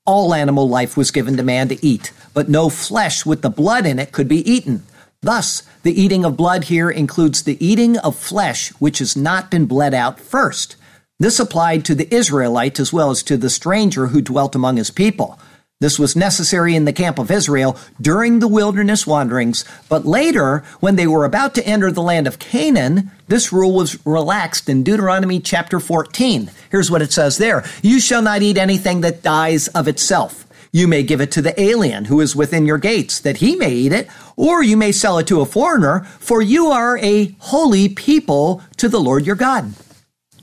[0.06, 3.84] All animal life was given to man to eat, but no flesh with the blood
[3.84, 4.84] in it could be eaten.
[5.20, 9.66] Thus, the eating of blood here includes the eating of flesh which has not been
[9.66, 10.76] bled out first.
[11.18, 14.92] This applied to the Israelite as well as to the stranger who dwelt among his
[14.92, 15.40] people.
[15.82, 20.94] This was necessary in the camp of Israel during the wilderness wanderings, but later, when
[20.94, 25.40] they were about to enter the land of Canaan, this rule was relaxed in Deuteronomy
[25.40, 26.52] chapter 14.
[26.70, 30.46] Here's what it says there You shall not eat anything that dies of itself.
[30.70, 33.72] You may give it to the alien who is within your gates, that he may
[33.72, 37.88] eat it, or you may sell it to a foreigner, for you are a holy
[37.88, 39.74] people to the Lord your God.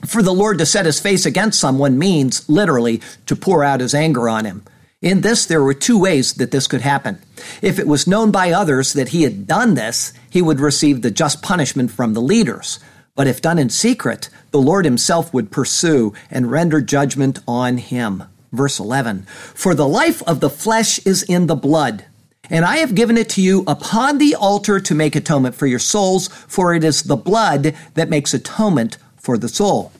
[0.04, 3.94] For the Lord to set his face against someone means, literally, to pour out his
[3.94, 4.64] anger on him.
[5.02, 7.22] In this, there were two ways that this could happen.
[7.62, 11.10] If it was known by others that he had done this, he would receive the
[11.10, 12.78] just punishment from the leaders.
[13.14, 18.24] But if done in secret, the Lord himself would pursue and render judgment on him.
[18.52, 19.22] Verse 11
[19.54, 22.04] For the life of the flesh is in the blood,
[22.50, 25.78] and I have given it to you upon the altar to make atonement for your
[25.78, 29.92] souls, for it is the blood that makes atonement for the soul.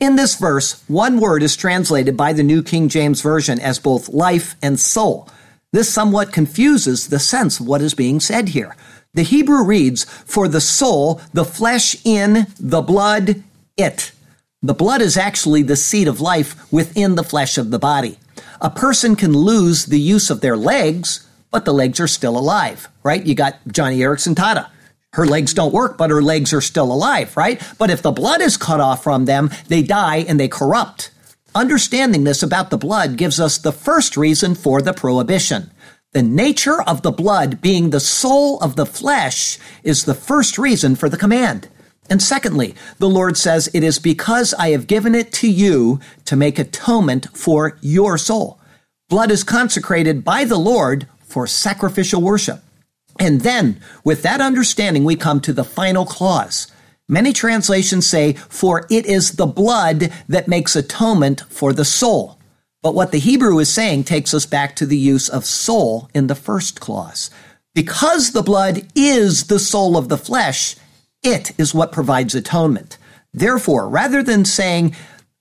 [0.00, 4.08] In this verse, one word is translated by the New King James Version as both
[4.08, 5.28] life and soul.
[5.72, 8.76] This somewhat confuses the sense of what is being said here.
[9.12, 13.42] The Hebrew reads, For the soul, the flesh in, the blood,
[13.76, 14.12] it.
[14.62, 18.18] The blood is actually the seed of life within the flesh of the body.
[18.62, 22.88] A person can lose the use of their legs, but the legs are still alive,
[23.02, 23.24] right?
[23.24, 24.70] You got Joni Eareckson Tada
[25.14, 27.62] her legs don't work, but her legs are still alive, right?
[27.78, 31.12] But if the blood is cut off from them, they die and they corrupt.
[31.54, 35.70] Understanding this about the blood gives us the first reason for the prohibition.
[36.14, 40.96] The nature of the blood being the soul of the flesh is the first reason
[40.96, 41.68] for the command.
[42.10, 46.34] And secondly, the Lord says, It is because I have given it to you to
[46.34, 48.58] make atonement for your soul.
[49.08, 52.63] Blood is consecrated by the Lord for sacrificial worship.
[53.18, 56.66] And then, with that understanding, we come to the final clause.
[57.08, 62.38] Many translations say, For it is the blood that makes atonement for the soul.
[62.82, 66.26] But what the Hebrew is saying takes us back to the use of soul in
[66.26, 67.30] the first clause.
[67.74, 70.76] Because the blood is the soul of the flesh,
[71.22, 72.98] it is what provides atonement.
[73.32, 74.94] Therefore, rather than saying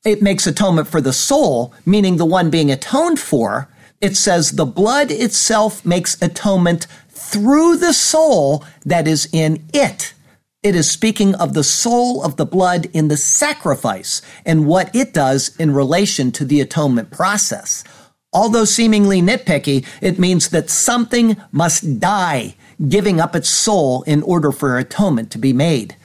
[0.03, 3.69] it makes atonement for the soul, meaning the one being atoned for,
[4.01, 6.87] it says the blood itself makes atonement
[7.33, 10.13] through the soul that is in it.
[10.61, 15.13] It is speaking of the soul of the blood in the sacrifice and what it
[15.13, 17.83] does in relation to the atonement process.
[18.31, 22.55] Although seemingly nitpicky, it means that something must die,
[22.87, 25.95] giving up its soul in order for atonement to be made.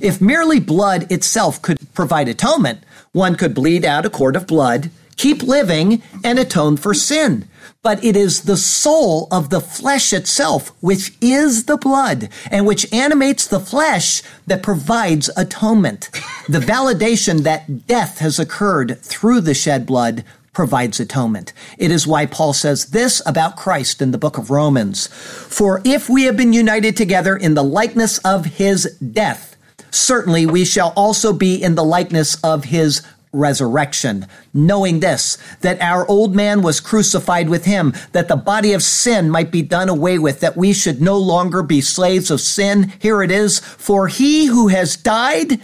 [0.00, 2.80] If merely blood itself could provide atonement,
[3.12, 7.48] one could bleed out a quart of blood, keep living, and atone for sin
[7.84, 12.90] but it is the soul of the flesh itself, which is the blood and which
[12.92, 16.08] animates the flesh that provides atonement.
[16.48, 21.52] The validation that death has occurred through the shed blood provides atonement.
[21.76, 25.08] It is why Paul says this about Christ in the book of Romans.
[25.08, 29.56] For if we have been united together in the likeness of his death,
[29.90, 33.02] certainly we shall also be in the likeness of his
[33.34, 38.82] resurrection, knowing this, that our old man was crucified with him, that the body of
[38.82, 42.92] sin might be done away with, that we should no longer be slaves of sin.
[43.00, 45.60] Here it is, for he who has died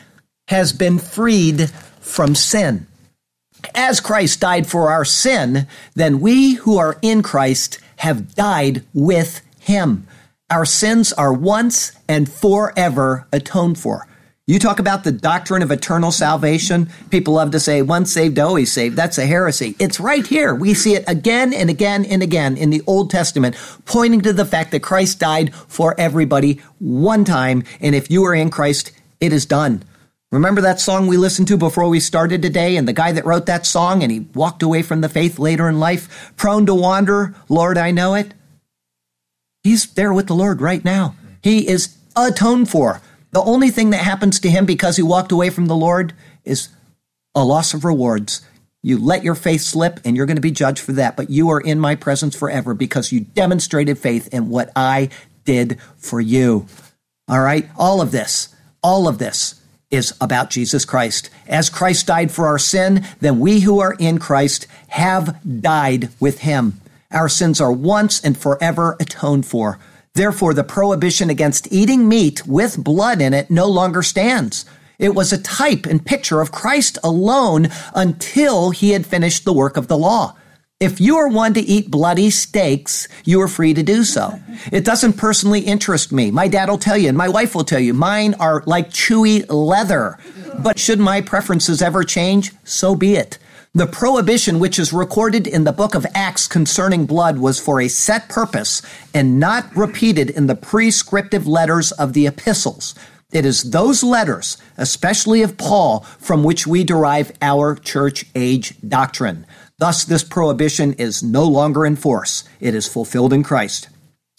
[0.48, 2.86] has been freed from sin.
[3.74, 9.42] As Christ died for our sin, then we who are in Christ have died with
[9.60, 10.06] him.
[10.50, 14.08] Our sins are once and forever atoned for.
[14.50, 16.90] You talk about the doctrine of eternal salvation.
[17.10, 18.96] People love to say, once saved, always saved.
[18.96, 19.76] That's a heresy.
[19.78, 20.56] It's right here.
[20.56, 24.44] We see it again and again and again in the Old Testament, pointing to the
[24.44, 27.62] fact that Christ died for everybody one time.
[27.80, 28.90] And if you are in Christ,
[29.20, 29.84] it is done.
[30.32, 32.76] Remember that song we listened to before we started today?
[32.76, 35.68] And the guy that wrote that song and he walked away from the faith later
[35.68, 38.34] in life, prone to wander, Lord, I know it.
[39.62, 41.14] He's there with the Lord right now.
[41.40, 43.00] He is atoned for.
[43.32, 46.12] The only thing that happens to him because he walked away from the Lord
[46.44, 46.68] is
[47.34, 48.42] a loss of rewards.
[48.82, 51.50] You let your faith slip and you're going to be judged for that, but you
[51.50, 55.10] are in my presence forever because you demonstrated faith in what I
[55.44, 56.66] did for you.
[57.28, 57.68] All right?
[57.76, 59.60] All of this, all of this
[59.90, 61.30] is about Jesus Christ.
[61.46, 66.40] As Christ died for our sin, then we who are in Christ have died with
[66.40, 66.80] him.
[67.10, 69.78] Our sins are once and forever atoned for.
[70.14, 74.64] Therefore, the prohibition against eating meat with blood in it no longer stands.
[74.98, 79.76] It was a type and picture of Christ alone until he had finished the work
[79.76, 80.36] of the law.
[80.80, 84.40] If you are one to eat bloody steaks, you are free to do so.
[84.72, 86.30] It doesn't personally interest me.
[86.30, 89.44] My dad will tell you, and my wife will tell you, mine are like chewy
[89.48, 90.18] leather.
[90.58, 93.38] But should my preferences ever change, so be it.
[93.72, 97.86] The prohibition which is recorded in the book of Acts concerning blood was for a
[97.86, 98.82] set purpose
[99.14, 102.96] and not repeated in the prescriptive letters of the epistles.
[103.30, 109.46] It is those letters, especially of Paul, from which we derive our church age doctrine.
[109.78, 112.42] Thus, this prohibition is no longer in force.
[112.58, 113.88] It is fulfilled in Christ.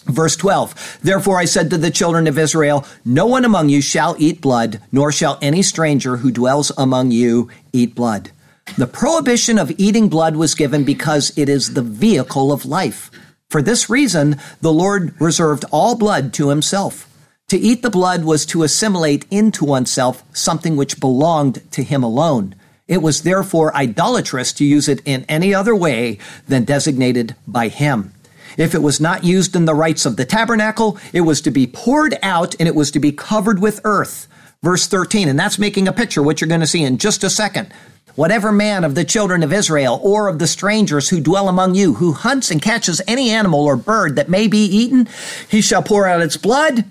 [0.08, 4.14] Verse 12, Therefore I said to the children of Israel, No one among you shall
[4.20, 8.32] eat blood, nor shall any stranger who dwells among you eat blood.
[8.78, 13.12] The prohibition of eating blood was given because it is the vehicle of life.
[13.50, 17.08] For this reason, the Lord reserved all blood to himself.
[17.50, 22.56] To eat the blood was to assimilate into oneself something which belonged to him alone.
[22.88, 28.14] It was therefore idolatrous to use it in any other way than designated by him.
[28.58, 31.68] If it was not used in the rites of the tabernacle, it was to be
[31.68, 34.28] poured out and it was to be covered with earth.
[34.64, 37.30] Verse 13, and that's making a picture, what you're going to see in just a
[37.30, 37.74] second.
[38.16, 41.96] Whatever man of the children of Israel or of the strangers who dwell among you,
[41.96, 45.08] who hunts and catches any animal or bird that may be eaten,
[45.50, 46.86] he shall pour out its blood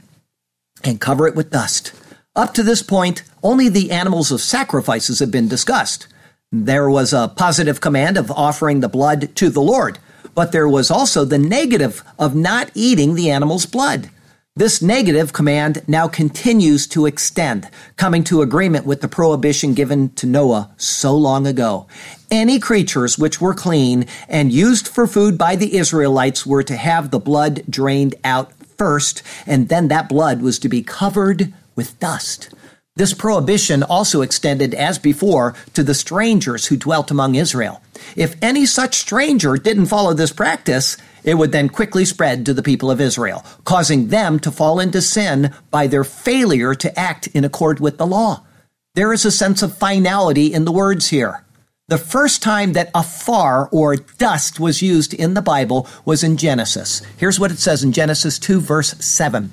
[0.82, 1.92] and cover it with dust.
[2.34, 6.06] Up to this point, only the animals of sacrifices have been discussed.
[6.50, 9.98] There was a positive command of offering the blood to the Lord,
[10.34, 14.10] but there was also the negative of not eating the animal's blood.
[14.56, 20.26] This negative command now continues to extend, coming to agreement with the prohibition given to
[20.26, 21.86] Noah so long ago.
[22.32, 27.12] Any creatures which were clean and used for food by the Israelites were to have
[27.12, 32.52] the blood drained out first, and then that blood was to be covered with dust.
[32.96, 37.82] This prohibition also extended, as before, to the strangers who dwelt among Israel.
[38.16, 42.62] If any such stranger didn't follow this practice, it would then quickly spread to the
[42.62, 47.44] people of Israel, causing them to fall into sin by their failure to act in
[47.44, 48.44] accord with the law.
[48.94, 51.44] There is a sense of finality in the words here.
[51.88, 57.02] The first time that afar or dust was used in the Bible was in Genesis.
[57.16, 59.50] Here's what it says in Genesis 2, verse 7.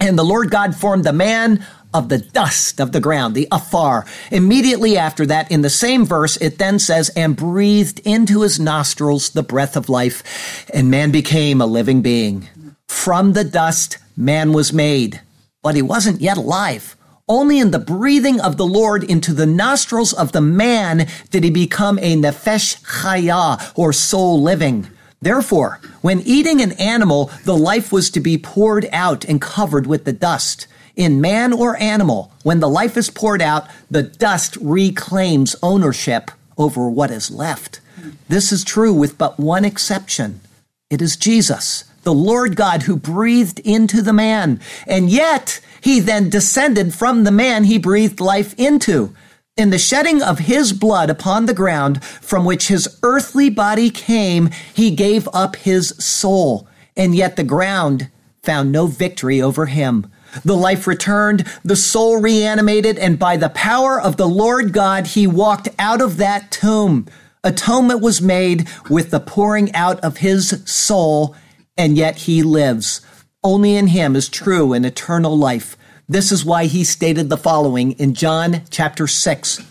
[0.00, 4.04] And the Lord God formed the man of the dust of the ground, the afar.
[4.30, 9.30] Immediately after that, in the same verse, it then says, and breathed into his nostrils
[9.30, 12.48] the breath of life, and man became a living being.
[12.88, 15.20] From the dust, man was made,
[15.62, 16.96] but he wasn't yet alive.
[17.28, 21.50] Only in the breathing of the Lord into the nostrils of the man did he
[21.50, 24.88] become a nefesh chaya, or soul living.
[25.20, 30.04] Therefore, when eating an animal, the life was to be poured out and covered with
[30.04, 30.66] the dust.
[30.98, 36.90] In man or animal, when the life is poured out, the dust reclaims ownership over
[36.90, 37.80] what is left.
[38.28, 40.40] This is true with but one exception.
[40.90, 44.60] It is Jesus, the Lord God who breathed into the man.
[44.88, 49.14] And yet, he then descended from the man he breathed life into.
[49.56, 54.50] In the shedding of his blood upon the ground from which his earthly body came,
[54.74, 56.66] he gave up his soul.
[56.96, 58.10] And yet the ground
[58.42, 60.10] found no victory over him.
[60.44, 65.26] The life returned, the soul reanimated, and by the power of the Lord God, he
[65.26, 67.06] walked out of that tomb.
[67.44, 71.34] Atonement was made with the pouring out of his soul,
[71.76, 73.00] and yet he lives.
[73.42, 75.76] Only in him is true and eternal life.
[76.08, 79.62] This is why he stated the following in John chapter 6.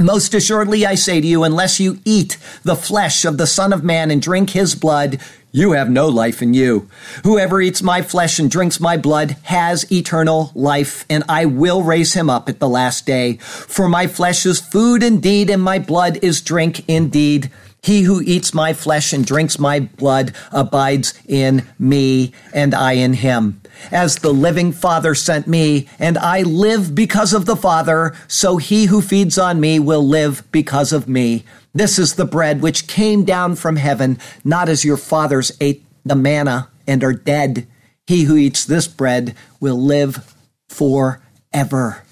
[0.00, 3.84] Most assuredly, I say to you, unless you eat the flesh of the Son of
[3.84, 5.20] Man and drink his blood,
[5.54, 6.88] you have no life in you.
[7.22, 12.14] Whoever eats my flesh and drinks my blood has eternal life, and I will raise
[12.14, 13.36] him up at the last day.
[13.36, 17.52] For my flesh is food indeed, and my blood is drink indeed.
[17.80, 23.12] He who eats my flesh and drinks my blood abides in me, and I in
[23.12, 23.60] him.
[23.92, 28.86] As the living Father sent me, and I live because of the Father, so he
[28.86, 31.44] who feeds on me will live because of me.
[31.74, 36.14] This is the bread which came down from heaven, not as your fathers ate the
[36.14, 37.66] manna and are dead.
[38.06, 40.34] He who eats this bread will live
[40.68, 42.04] forever.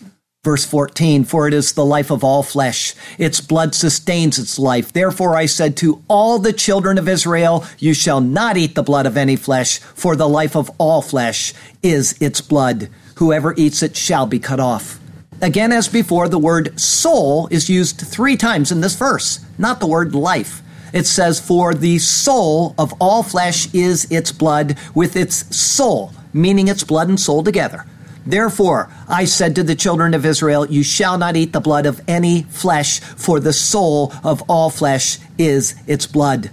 [0.44, 2.96] Verse 14, for it is the life of all flesh.
[3.16, 4.92] Its blood sustains its life.
[4.92, 9.06] Therefore I said to all the children of Israel, you shall not eat the blood
[9.06, 12.88] of any flesh, for the life of all flesh is its blood.
[13.16, 14.98] Whoever eats it shall be cut off.
[15.42, 19.88] Again, as before, the word soul is used three times in this verse, not the
[19.88, 20.62] word life.
[20.92, 26.68] It says, For the soul of all flesh is its blood, with its soul, meaning
[26.68, 27.84] its blood and soul together.
[28.24, 32.00] Therefore, I said to the children of Israel, You shall not eat the blood of
[32.06, 36.50] any flesh, for the soul of all flesh is its blood.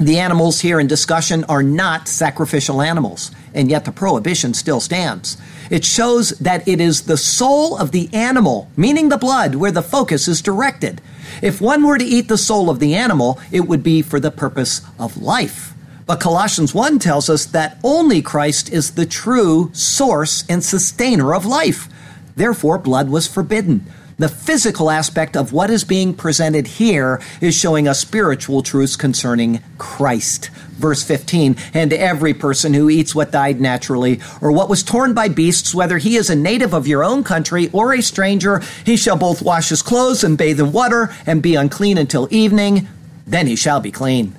[0.00, 5.36] The animals here in discussion are not sacrificial animals, and yet the prohibition still stands.
[5.70, 9.82] It shows that it is the soul of the animal, meaning the blood, where the
[9.82, 11.00] focus is directed.
[11.42, 14.30] If one were to eat the soul of the animal, it would be for the
[14.30, 15.74] purpose of life.
[16.06, 21.44] But Colossians 1 tells us that only Christ is the true source and sustainer of
[21.44, 21.88] life.
[22.36, 23.86] Therefore, blood was forbidden.
[24.18, 29.60] The physical aspect of what is being presented here is showing us spiritual truths concerning
[29.76, 30.48] Christ.
[30.78, 35.28] Verse 15, and every person who eats what died naturally, or what was torn by
[35.28, 39.18] beasts, whether he is a native of your own country or a stranger, he shall
[39.18, 42.88] both wash his clothes and bathe in water and be unclean until evening.
[43.26, 44.34] Then he shall be clean.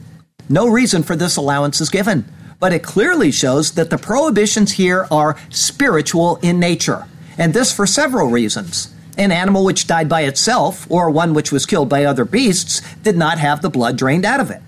[0.49, 2.25] No reason for this allowance is given,
[2.59, 7.05] but it clearly shows that the prohibitions here are spiritual in nature,
[7.37, 8.91] and this for several reasons.
[9.17, 13.17] An animal which died by itself, or one which was killed by other beasts, did
[13.17, 14.61] not have the blood drained out of it.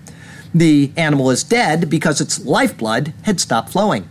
[0.52, 4.08] The animal is dead because its lifeblood had stopped flowing.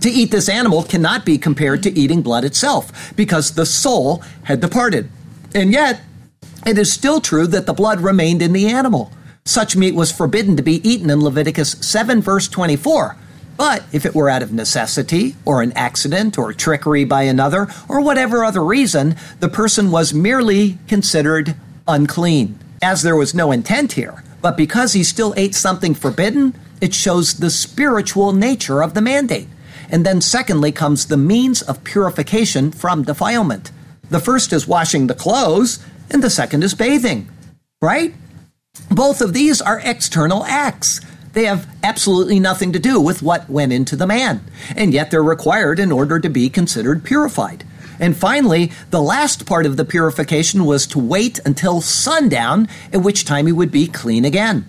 [0.00, 4.60] To eat this animal cannot be compared to eating blood itself because the soul had
[4.60, 5.10] departed.
[5.52, 6.00] And yet,
[6.64, 9.10] it is still true that the blood remained in the animal.
[9.44, 13.16] Such meat was forbidden to be eaten in Leviticus 7, verse 24.
[13.56, 18.00] But if it were out of necessity, or an accident, or trickery by another, or
[18.00, 21.56] whatever other reason, the person was merely considered
[21.88, 24.22] unclean, as there was no intent here.
[24.42, 29.48] But because he still ate something forbidden, it shows the spiritual nature of the mandate.
[29.88, 33.70] And then, secondly, comes the means of purification from defilement.
[34.10, 35.78] The first is washing the clothes,
[36.10, 37.28] and the second is bathing,
[37.80, 38.14] right?
[38.90, 41.00] Both of these are external acts.
[41.36, 44.42] They have absolutely nothing to do with what went into the man,
[44.74, 47.62] and yet they're required in order to be considered purified.
[48.00, 53.26] And finally, the last part of the purification was to wait until sundown, at which
[53.26, 54.64] time he would be clean again.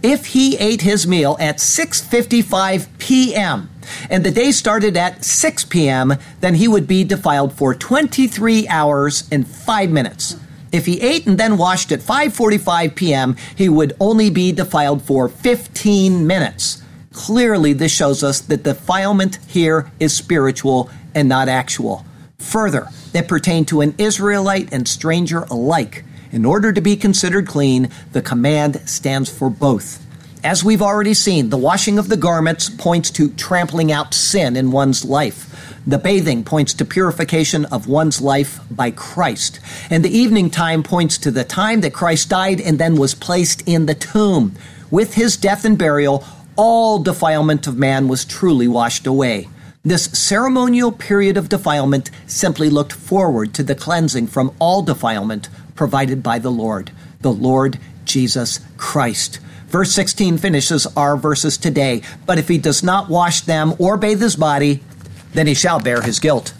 [0.00, 3.68] If he ate his meal at 6:55 p.m.
[4.08, 9.28] and the day started at 6 p.m., then he would be defiled for 23 hours
[9.32, 10.36] and 5 minutes.
[10.72, 15.28] If he ate and then washed at 5:45 p.m., he would only be defiled for
[15.28, 16.82] 15 minutes.
[17.12, 22.06] Clearly, this shows us that defilement here is spiritual and not actual.
[22.38, 26.04] Further, it pertained to an Israelite and stranger alike.
[26.32, 30.04] In order to be considered clean, the command stands for both.
[30.44, 34.72] As we've already seen, the washing of the garments points to trampling out sin in
[34.72, 35.78] one's life.
[35.86, 39.60] The bathing points to purification of one's life by Christ.
[39.88, 43.62] And the evening time points to the time that Christ died and then was placed
[43.68, 44.56] in the tomb.
[44.90, 46.24] With his death and burial,
[46.56, 49.48] all defilement of man was truly washed away.
[49.84, 56.20] This ceremonial period of defilement simply looked forward to the cleansing from all defilement provided
[56.20, 56.90] by the Lord,
[57.20, 59.38] the Lord Jesus Christ.
[59.72, 62.02] Verse 16 finishes our verses today.
[62.26, 64.80] But if he does not wash them or bathe his body,
[65.32, 66.52] then he shall bear his guilt.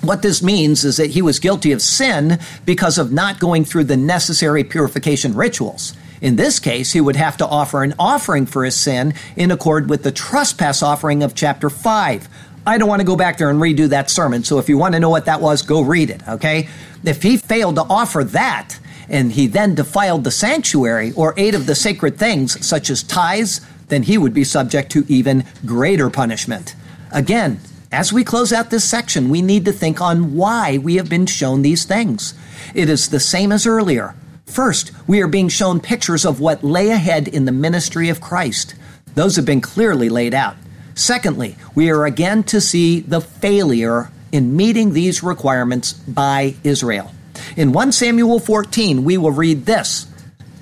[0.00, 3.84] What this means is that he was guilty of sin because of not going through
[3.84, 5.92] the necessary purification rituals.
[6.22, 9.90] In this case, he would have to offer an offering for his sin in accord
[9.90, 12.28] with the trespass offering of chapter 5.
[12.66, 14.94] I don't want to go back there and redo that sermon, so if you want
[14.94, 16.68] to know what that was, go read it, okay?
[17.04, 18.78] If he failed to offer that,
[19.08, 23.60] and he then defiled the sanctuary or ate of the sacred things, such as tithes,
[23.88, 26.74] then he would be subject to even greater punishment.
[27.10, 31.08] Again, as we close out this section, we need to think on why we have
[31.08, 32.34] been shown these things.
[32.74, 34.14] It is the same as earlier.
[34.44, 38.74] First, we are being shown pictures of what lay ahead in the ministry of Christ.
[39.14, 40.56] Those have been clearly laid out.
[40.94, 47.12] Secondly, we are again to see the failure in meeting these requirements by Israel.
[47.56, 50.06] In 1 Samuel 14, we will read this.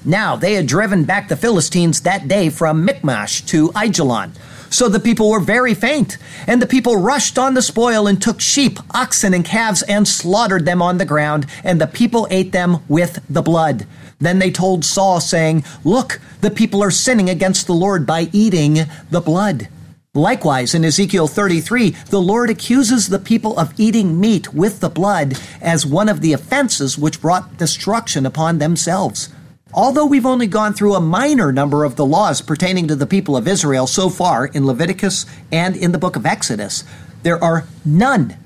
[0.04, 4.32] Now they had driven back the Philistines that day from Michmash to Aijalon
[4.70, 8.40] so the people were very faint, and the people rushed on the spoil and took
[8.40, 12.82] sheep, oxen, and calves and slaughtered them on the ground, and the people ate them
[12.88, 13.86] with the blood.
[14.18, 18.80] Then they told Saul, saying, Look, the people are sinning against the Lord by eating
[19.10, 19.68] the blood.
[20.16, 25.38] Likewise, in Ezekiel 33, the Lord accuses the people of eating meat with the blood
[25.60, 29.28] as one of the offenses which brought destruction upon themselves.
[29.74, 33.36] Although we've only gone through a minor number of the laws pertaining to the people
[33.36, 36.82] of Israel so far in Leviticus and in the book of Exodus,
[37.22, 38.36] there are none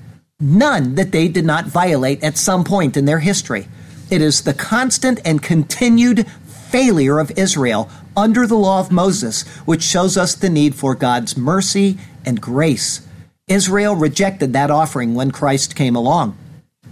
[0.41, 3.67] none that they did not violate at some point in their history.
[4.09, 6.27] It is the constant and continued
[6.71, 11.37] failure of Israel under the law of Moses which shows us the need for God's
[11.37, 13.07] mercy and grace.
[13.47, 16.37] Israel rejected that offering when Christ came along,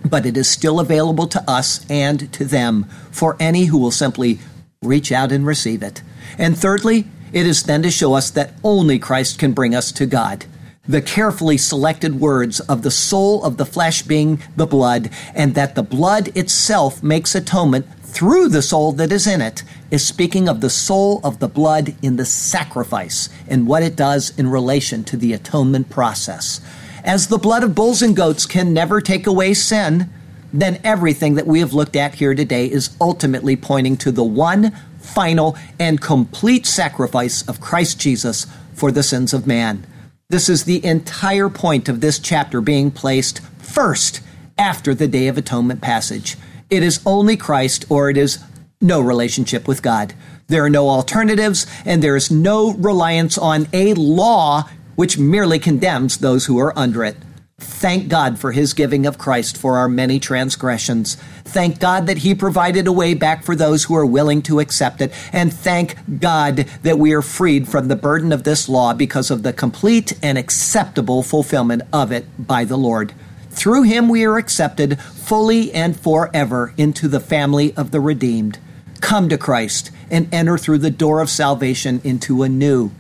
[0.04, 4.40] but it is still available to us and to them for any who will simply
[4.82, 6.02] reach out and receive it.
[6.38, 10.06] And thirdly, it is then to show us that only Christ can bring us to
[10.06, 10.46] God.
[10.88, 15.76] The carefully selected words of the soul of the flesh being the blood, and that
[15.76, 20.62] the blood itself makes atonement through the soul that is in it, is speaking of
[20.62, 25.18] the soul of the blood in the sacrifice and what it does in relation to
[25.18, 26.62] the atonement process.
[27.04, 30.10] As the blood of bulls and goats can never take away sin,
[30.52, 34.74] then everything that we have looked at here today is ultimately pointing to the one
[35.00, 39.86] final, and complete sacrifice of Christ Jesus for the sins of man.
[40.30, 44.22] This is the entire point of this chapter being placed first
[44.58, 46.38] after the Day of Atonement passage.
[46.70, 48.44] It is only Christ or it is
[48.82, 50.14] no relationship with God.
[50.48, 56.18] There are no alternatives, and there is no reliance on a law which merely condemns
[56.18, 57.16] those who are under it.
[57.60, 61.16] Thank God for his giving of Christ for our many transgressions.
[61.44, 65.02] Thank God that he provided a way back for those who are willing to accept
[65.02, 65.14] it.
[65.34, 69.44] And thank God that we are freed from the burden of this law because of
[69.44, 73.14] the complete and acceptable fulfillment of it by the Lord.
[73.60, 78.58] Through him we are accepted fully and forever into the family of the redeemed.
[79.02, 82.92] Come to Christ and enter through the door of salvation into a new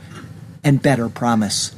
[0.61, 1.73] and better promise.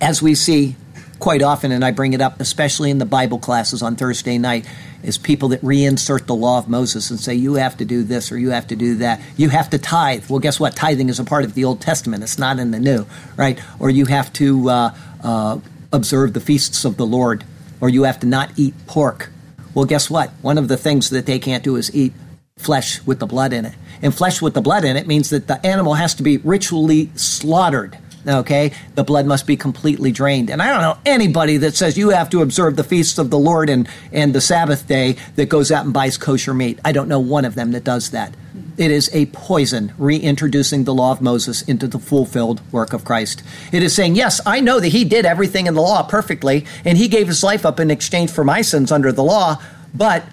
[0.00, 0.76] As we see
[1.18, 4.64] quite often, and I bring it up, especially in the Bible classes on Thursday night,
[5.02, 8.30] is people that reinsert the law of Moses and say, you have to do this
[8.30, 9.20] or you have to do that.
[9.36, 10.30] You have to tithe.
[10.30, 10.76] Well, guess what?
[10.76, 13.06] Tithing is a part of the Old Testament, it's not in the New,
[13.36, 13.60] right?
[13.80, 15.58] Or you have to uh, uh,
[15.92, 17.42] observe the feasts of the Lord,
[17.82, 19.30] or you have to not eat pork.
[19.74, 20.30] Well, guess what?
[20.40, 22.14] One of the things that they can't do is eat
[22.56, 23.74] flesh with the blood in it.
[24.00, 27.10] And flesh with the blood in it means that the animal has to be ritually
[27.14, 31.98] slaughtered okay the blood must be completely drained and i don't know anybody that says
[31.98, 35.48] you have to observe the feasts of the lord and, and the sabbath day that
[35.48, 38.32] goes out and buys kosher meat i don't know one of them that does that
[38.76, 43.42] it is a poison reintroducing the law of moses into the fulfilled work of christ
[43.72, 46.98] it is saying yes i know that he did everything in the law perfectly and
[46.98, 49.56] he gave his life up in exchange for my sins under the law
[49.94, 50.24] but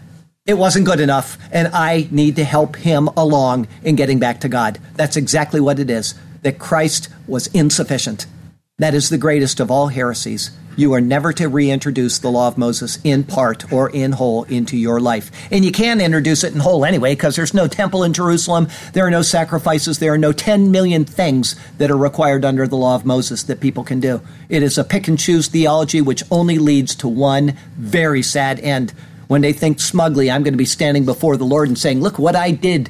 [0.50, 4.50] it wasn't good enough, and I need to help him along in getting back to
[4.50, 4.80] God.
[4.96, 8.26] That's exactly what it is that Christ was insufficient.
[8.80, 10.50] That is the greatest of all heresies.
[10.80, 14.78] You are never to reintroduce the law of Moses in part or in whole into
[14.78, 15.30] your life.
[15.52, 19.06] And you can introduce it in whole anyway, because there's no temple in Jerusalem, there
[19.06, 22.96] are no sacrifices, there are no 10 million things that are required under the law
[22.96, 24.22] of Moses that people can do.
[24.48, 28.94] It is a pick and choose theology which only leads to one very sad end.
[29.28, 32.18] When they think smugly, I'm going to be standing before the Lord and saying, Look
[32.18, 32.90] what I did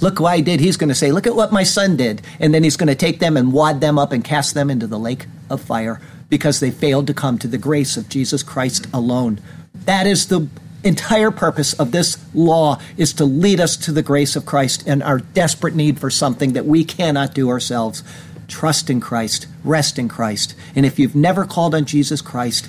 [0.00, 0.60] Look what I did.
[0.60, 2.22] He's going to say, Look at what my son did.
[2.40, 4.86] And then he's going to take them and wad them up and cast them into
[4.86, 8.86] the lake of fire because they failed to come to the grace of Jesus Christ
[8.92, 9.40] alone.
[9.74, 10.48] That is the
[10.84, 15.02] entire purpose of this law is to lead us to the grace of Christ and
[15.02, 18.02] our desperate need for something that we cannot do ourselves.
[18.48, 20.54] Trust in Christ, rest in Christ.
[20.74, 22.68] And if you've never called on Jesus Christ,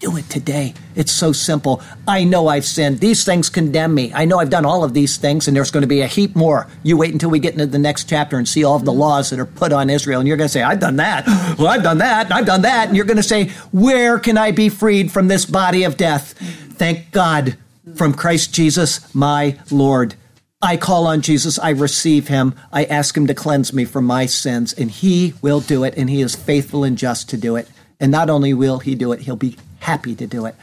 [0.00, 0.74] do it today.
[0.96, 1.82] It's so simple.
[2.08, 2.98] I know I've sinned.
[3.00, 4.10] These things condemn me.
[4.14, 6.34] I know I've done all of these things, and there's going to be a heap
[6.34, 6.66] more.
[6.82, 9.00] You wait until we get into the next chapter and see all of the mm-hmm.
[9.00, 11.26] laws that are put on Israel, and you're going to say, I've done that.
[11.58, 12.88] Well, I've done that, and I've done that.
[12.88, 16.32] And you're going to say, Where can I be freed from this body of death?
[16.78, 17.58] Thank God
[17.94, 20.14] from Christ Jesus, my Lord.
[20.62, 24.26] I call on Jesus, I receive him, I ask him to cleanse me from my
[24.26, 27.68] sins, and he will do it, and he is faithful and just to do it.
[27.98, 30.54] And not only will he do it, he'll be happy to do it.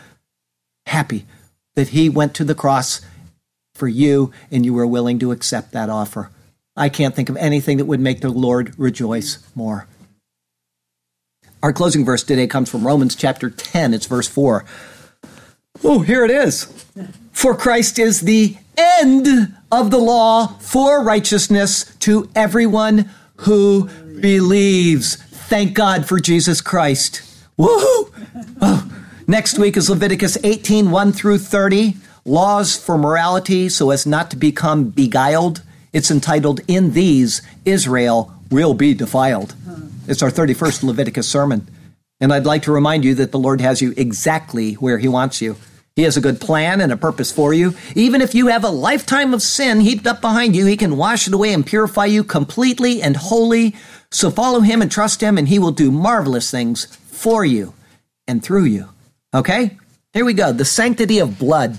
[0.86, 1.26] Happy
[1.76, 3.01] that he went to the cross
[3.76, 6.32] for you and you were willing to accept that offer.
[6.76, 9.88] I can't think of anything that would make the Lord rejoice more.
[11.61, 13.93] Our closing verse today comes from Romans chapter 10.
[13.93, 14.63] It's verse 4.
[15.84, 16.65] Oh, here it is.
[17.32, 23.89] For Christ is the end of the law for righteousness to everyone who
[24.20, 25.15] believes.
[25.15, 27.22] Thank God for Jesus Christ.
[27.57, 28.11] Woohoo!
[28.61, 28.96] Oh,
[29.30, 34.38] Next week is Leviticus 18, 1 through 30, laws for morality so as not to
[34.38, 35.61] become beguiled.
[35.91, 39.53] It's entitled, In These, Israel Will Be Defiled.
[39.67, 39.82] Uh-huh.
[40.07, 41.67] It's our 31st Leviticus sermon.
[42.21, 45.41] And I'd like to remind you that the Lord has you exactly where He wants
[45.41, 45.57] you.
[45.97, 47.75] He has a good plan and a purpose for you.
[47.95, 51.28] Even if you have a lifetime of sin heaped up behind you, He can wash
[51.28, 53.75] it away and purify you completely and wholly.
[54.09, 57.73] So follow Him and trust Him, and He will do marvelous things for you
[58.25, 58.88] and through you.
[59.34, 59.78] Okay?
[60.13, 60.51] Here we go.
[60.51, 61.78] The sanctity of blood.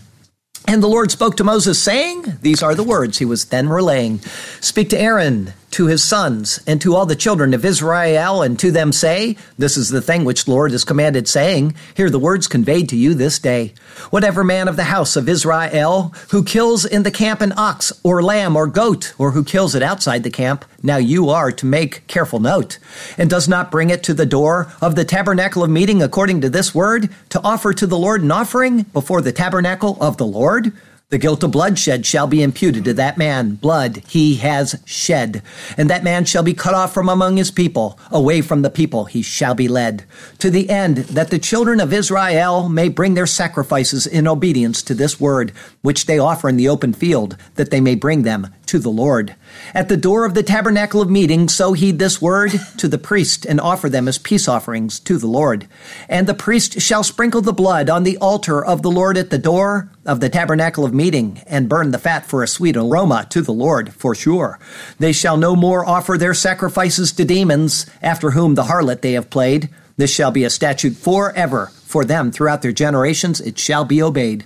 [0.66, 4.18] And the Lord spoke to Moses, saying, These are the words he was then relaying
[4.60, 8.70] Speak to Aaron to his sons and to all the children of Israel, and to
[8.70, 12.48] them say, This is the thing which the Lord has commanded, saying, Hear the words
[12.48, 13.74] conveyed to you this day.
[14.10, 18.22] Whatever man of the house of Israel who kills in the camp an ox or
[18.22, 22.06] lamb or goat, or who kills it outside the camp, now you are to make
[22.06, 22.78] careful note,
[23.16, 26.50] and does not bring it to the door of the tabernacle of meeting according to
[26.50, 30.72] this word, to offer to the Lord an offering before the tabernacle of the Lord,
[31.10, 33.54] the guilt of bloodshed shall be imputed to that man.
[33.54, 35.42] Blood he has shed.
[35.78, 37.98] And that man shall be cut off from among his people.
[38.10, 40.04] Away from the people he shall be led.
[40.40, 44.94] To the end that the children of Israel may bring their sacrifices in obedience to
[44.94, 48.78] this word, which they offer in the open field, that they may bring them to
[48.78, 49.34] the Lord.
[49.74, 53.44] At the door of the tabernacle of meeting, so heed this word to the priest
[53.44, 55.66] and offer them as peace offerings to the Lord.
[56.08, 59.38] And the priest shall sprinkle the blood on the altar of the Lord at the
[59.38, 63.42] door of the tabernacle of meeting and burn the fat for a sweet aroma to
[63.42, 64.58] the Lord for sure.
[64.98, 69.30] They shall no more offer their sacrifices to demons after whom the harlot they have
[69.30, 69.68] played.
[69.96, 73.40] This shall be a statute forever for them throughout their generations.
[73.40, 74.44] It shall be obeyed.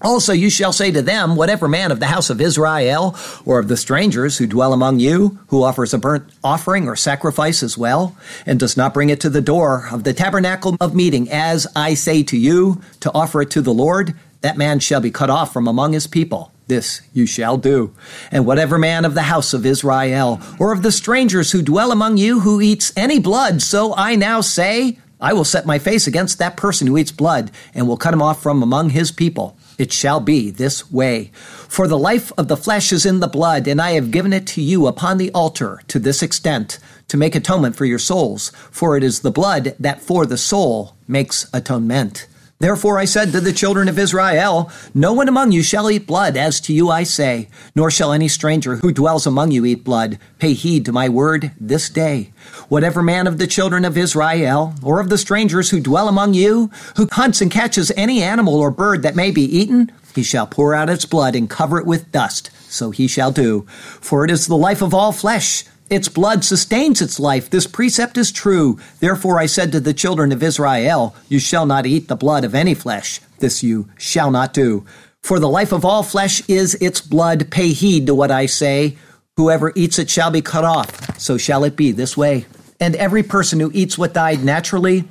[0.00, 3.66] Also, you shall say to them, whatever man of the house of Israel or of
[3.66, 8.16] the strangers who dwell among you, who offers a burnt offering or sacrifice as well,
[8.46, 11.94] and does not bring it to the door of the tabernacle of meeting, as I
[11.94, 15.52] say to you, to offer it to the Lord, that man shall be cut off
[15.52, 16.52] from among his people.
[16.68, 17.94] This you shall do.
[18.30, 22.18] And whatever man of the house of Israel or of the strangers who dwell among
[22.18, 26.38] you who eats any blood, so I now say, I will set my face against
[26.38, 29.56] that person who eats blood and will cut him off from among his people.
[29.78, 31.30] It shall be this way.
[31.68, 34.46] For the life of the flesh is in the blood, and I have given it
[34.48, 38.50] to you upon the altar to this extent, to make atonement for your souls.
[38.70, 42.27] For it is the blood that for the soul makes atonement.
[42.60, 46.36] Therefore I said to the children of Israel, No one among you shall eat blood,
[46.36, 50.18] as to you I say, nor shall any stranger who dwells among you eat blood.
[50.40, 52.32] Pay heed to my word this day.
[52.68, 56.68] Whatever man of the children of Israel, or of the strangers who dwell among you,
[56.96, 60.74] who hunts and catches any animal or bird that may be eaten, he shall pour
[60.74, 62.50] out its blood and cover it with dust.
[62.68, 63.66] So he shall do.
[64.00, 65.64] For it is the life of all flesh.
[65.90, 67.48] Its blood sustains its life.
[67.48, 68.78] This precept is true.
[69.00, 72.54] Therefore I said to the children of Israel, You shall not eat the blood of
[72.54, 73.20] any flesh.
[73.38, 74.84] This you shall not do.
[75.22, 77.50] For the life of all flesh is its blood.
[77.50, 78.96] Pay heed to what I say.
[79.36, 81.18] Whoever eats it shall be cut off.
[81.18, 82.46] So shall it be this way.
[82.80, 85.04] And every person who eats what died naturally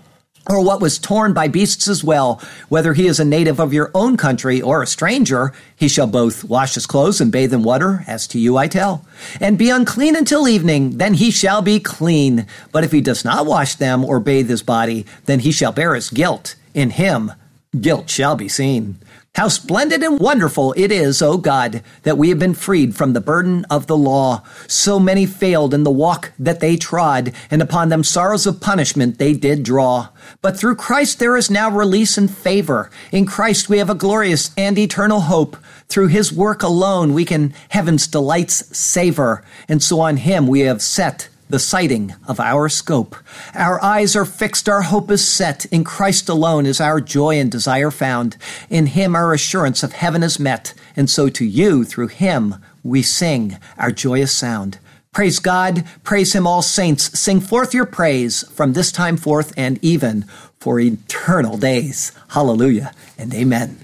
[0.49, 3.91] or what was torn by beasts as well, whether he is a native of your
[3.93, 8.03] own country or a stranger, he shall both wash his clothes and bathe in water,
[8.07, 9.05] as to you I tell,
[9.39, 12.47] and be unclean until evening, then he shall be clean.
[12.71, 15.95] But if he does not wash them or bathe his body, then he shall bear
[15.95, 16.55] his guilt.
[16.73, 17.31] In him
[17.79, 18.97] guilt shall be seen.
[19.37, 23.21] How splendid and wonderful it is, O God, that we have been freed from the
[23.21, 24.41] burden of the law.
[24.65, 29.19] So many failed in the walk that they trod, and upon them sorrows of punishment
[29.19, 30.07] they did draw.
[30.41, 32.89] But through Christ there is now release and favor.
[33.11, 35.55] In Christ we have a glorious and eternal hope.
[35.87, 39.45] Through his work alone we can heaven's delights savor.
[39.69, 43.15] And so on him we have set the sighting of our scope.
[43.53, 45.65] Our eyes are fixed, our hope is set.
[45.65, 48.37] In Christ alone is our joy and desire found.
[48.69, 50.73] In Him our assurance of heaven is met.
[50.95, 54.79] And so to you, through Him, we sing our joyous sound.
[55.13, 57.17] Praise God, praise Him, all saints.
[57.17, 60.25] Sing forth your praise from this time forth and even
[60.59, 62.11] for eternal days.
[62.29, 63.79] Hallelujah and amen.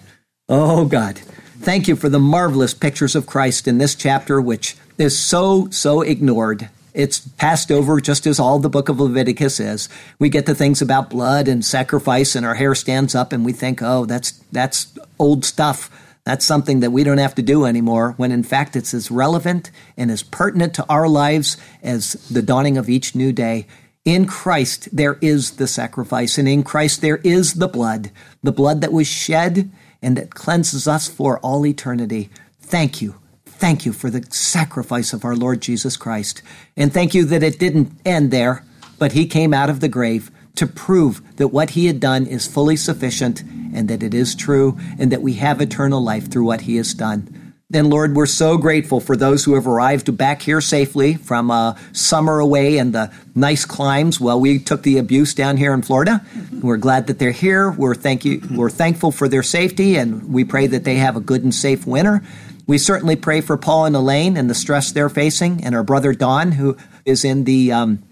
[0.50, 1.18] Oh God,
[1.60, 6.02] thank you for the marvelous pictures of Christ in this chapter, which is so, so
[6.02, 9.90] ignored it's passed over just as all the book of Leviticus is.
[10.20, 13.54] We get the things about blood and sacrifice and our hair stands up and we
[13.54, 14.88] think, "Oh, that's that's
[15.20, 15.90] old stuff.
[16.26, 19.72] That's something that we don't have to do anymore." When in fact it's as relevant
[19.98, 23.66] and as pertinent to our lives as the dawning of each new day.
[24.06, 28.12] In Christ there is the sacrifice and in Christ there is the blood,
[28.44, 29.72] the blood that was shed
[30.02, 32.30] and that cleanses us for all eternity.
[32.62, 33.16] Thank you
[33.64, 36.42] Thank you for the sacrifice of our Lord Jesus Christ.
[36.76, 38.66] And thank you that it didn't end there,
[39.00, 42.46] but he came out of the grave to prove that what he had done is
[42.46, 46.60] fully sufficient and that it is true and that we have eternal life through what
[46.60, 47.54] he has done.
[47.74, 51.76] And Lord, we're so grateful for those who have arrived back here safely from uh,
[51.94, 54.20] summer away and the nice climes.
[54.20, 56.22] Well, we took the abuse down here in Florida.
[56.62, 57.72] We're glad that they're here.
[57.72, 58.42] We're thank you.
[58.52, 61.88] We're thankful for their safety, and we pray that they have a good and safe
[61.88, 62.22] winter.
[62.66, 66.14] We certainly pray for Paul and Elaine and the stress they're facing, and our brother
[66.14, 68.04] Don, who is in the um,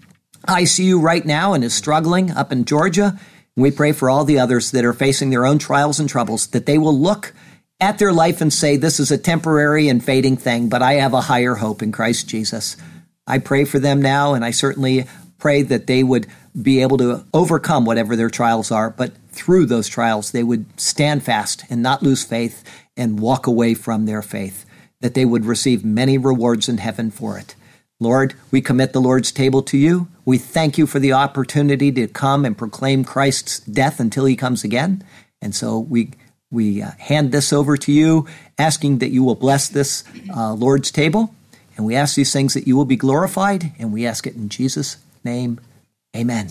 [0.46, 3.18] ICU right now and is struggling up in Georgia.
[3.56, 6.66] We pray for all the others that are facing their own trials and troubles, that
[6.66, 7.32] they will look
[7.80, 11.14] at their life and say, This is a temporary and fading thing, but I have
[11.14, 12.76] a higher hope in Christ Jesus.
[13.26, 15.06] I pray for them now, and I certainly
[15.38, 16.26] pray that they would
[16.60, 21.22] be able to overcome whatever their trials are, but through those trials, they would stand
[21.22, 22.62] fast and not lose faith
[22.96, 24.64] and walk away from their faith,
[25.00, 27.54] that they would receive many rewards in heaven for it.
[28.00, 30.08] Lord, we commit the Lord's table to you.
[30.24, 34.64] We thank you for the opportunity to come and proclaim Christ's death until he comes
[34.64, 35.04] again.
[35.40, 36.10] And so we
[36.50, 38.26] we uh, hand this over to you,
[38.58, 40.04] asking that you will bless this
[40.36, 41.34] uh, Lord's table.
[41.76, 44.50] And we ask these things that you will be glorified, and we ask it in
[44.50, 45.58] Jesus' name.
[46.14, 46.50] Amen.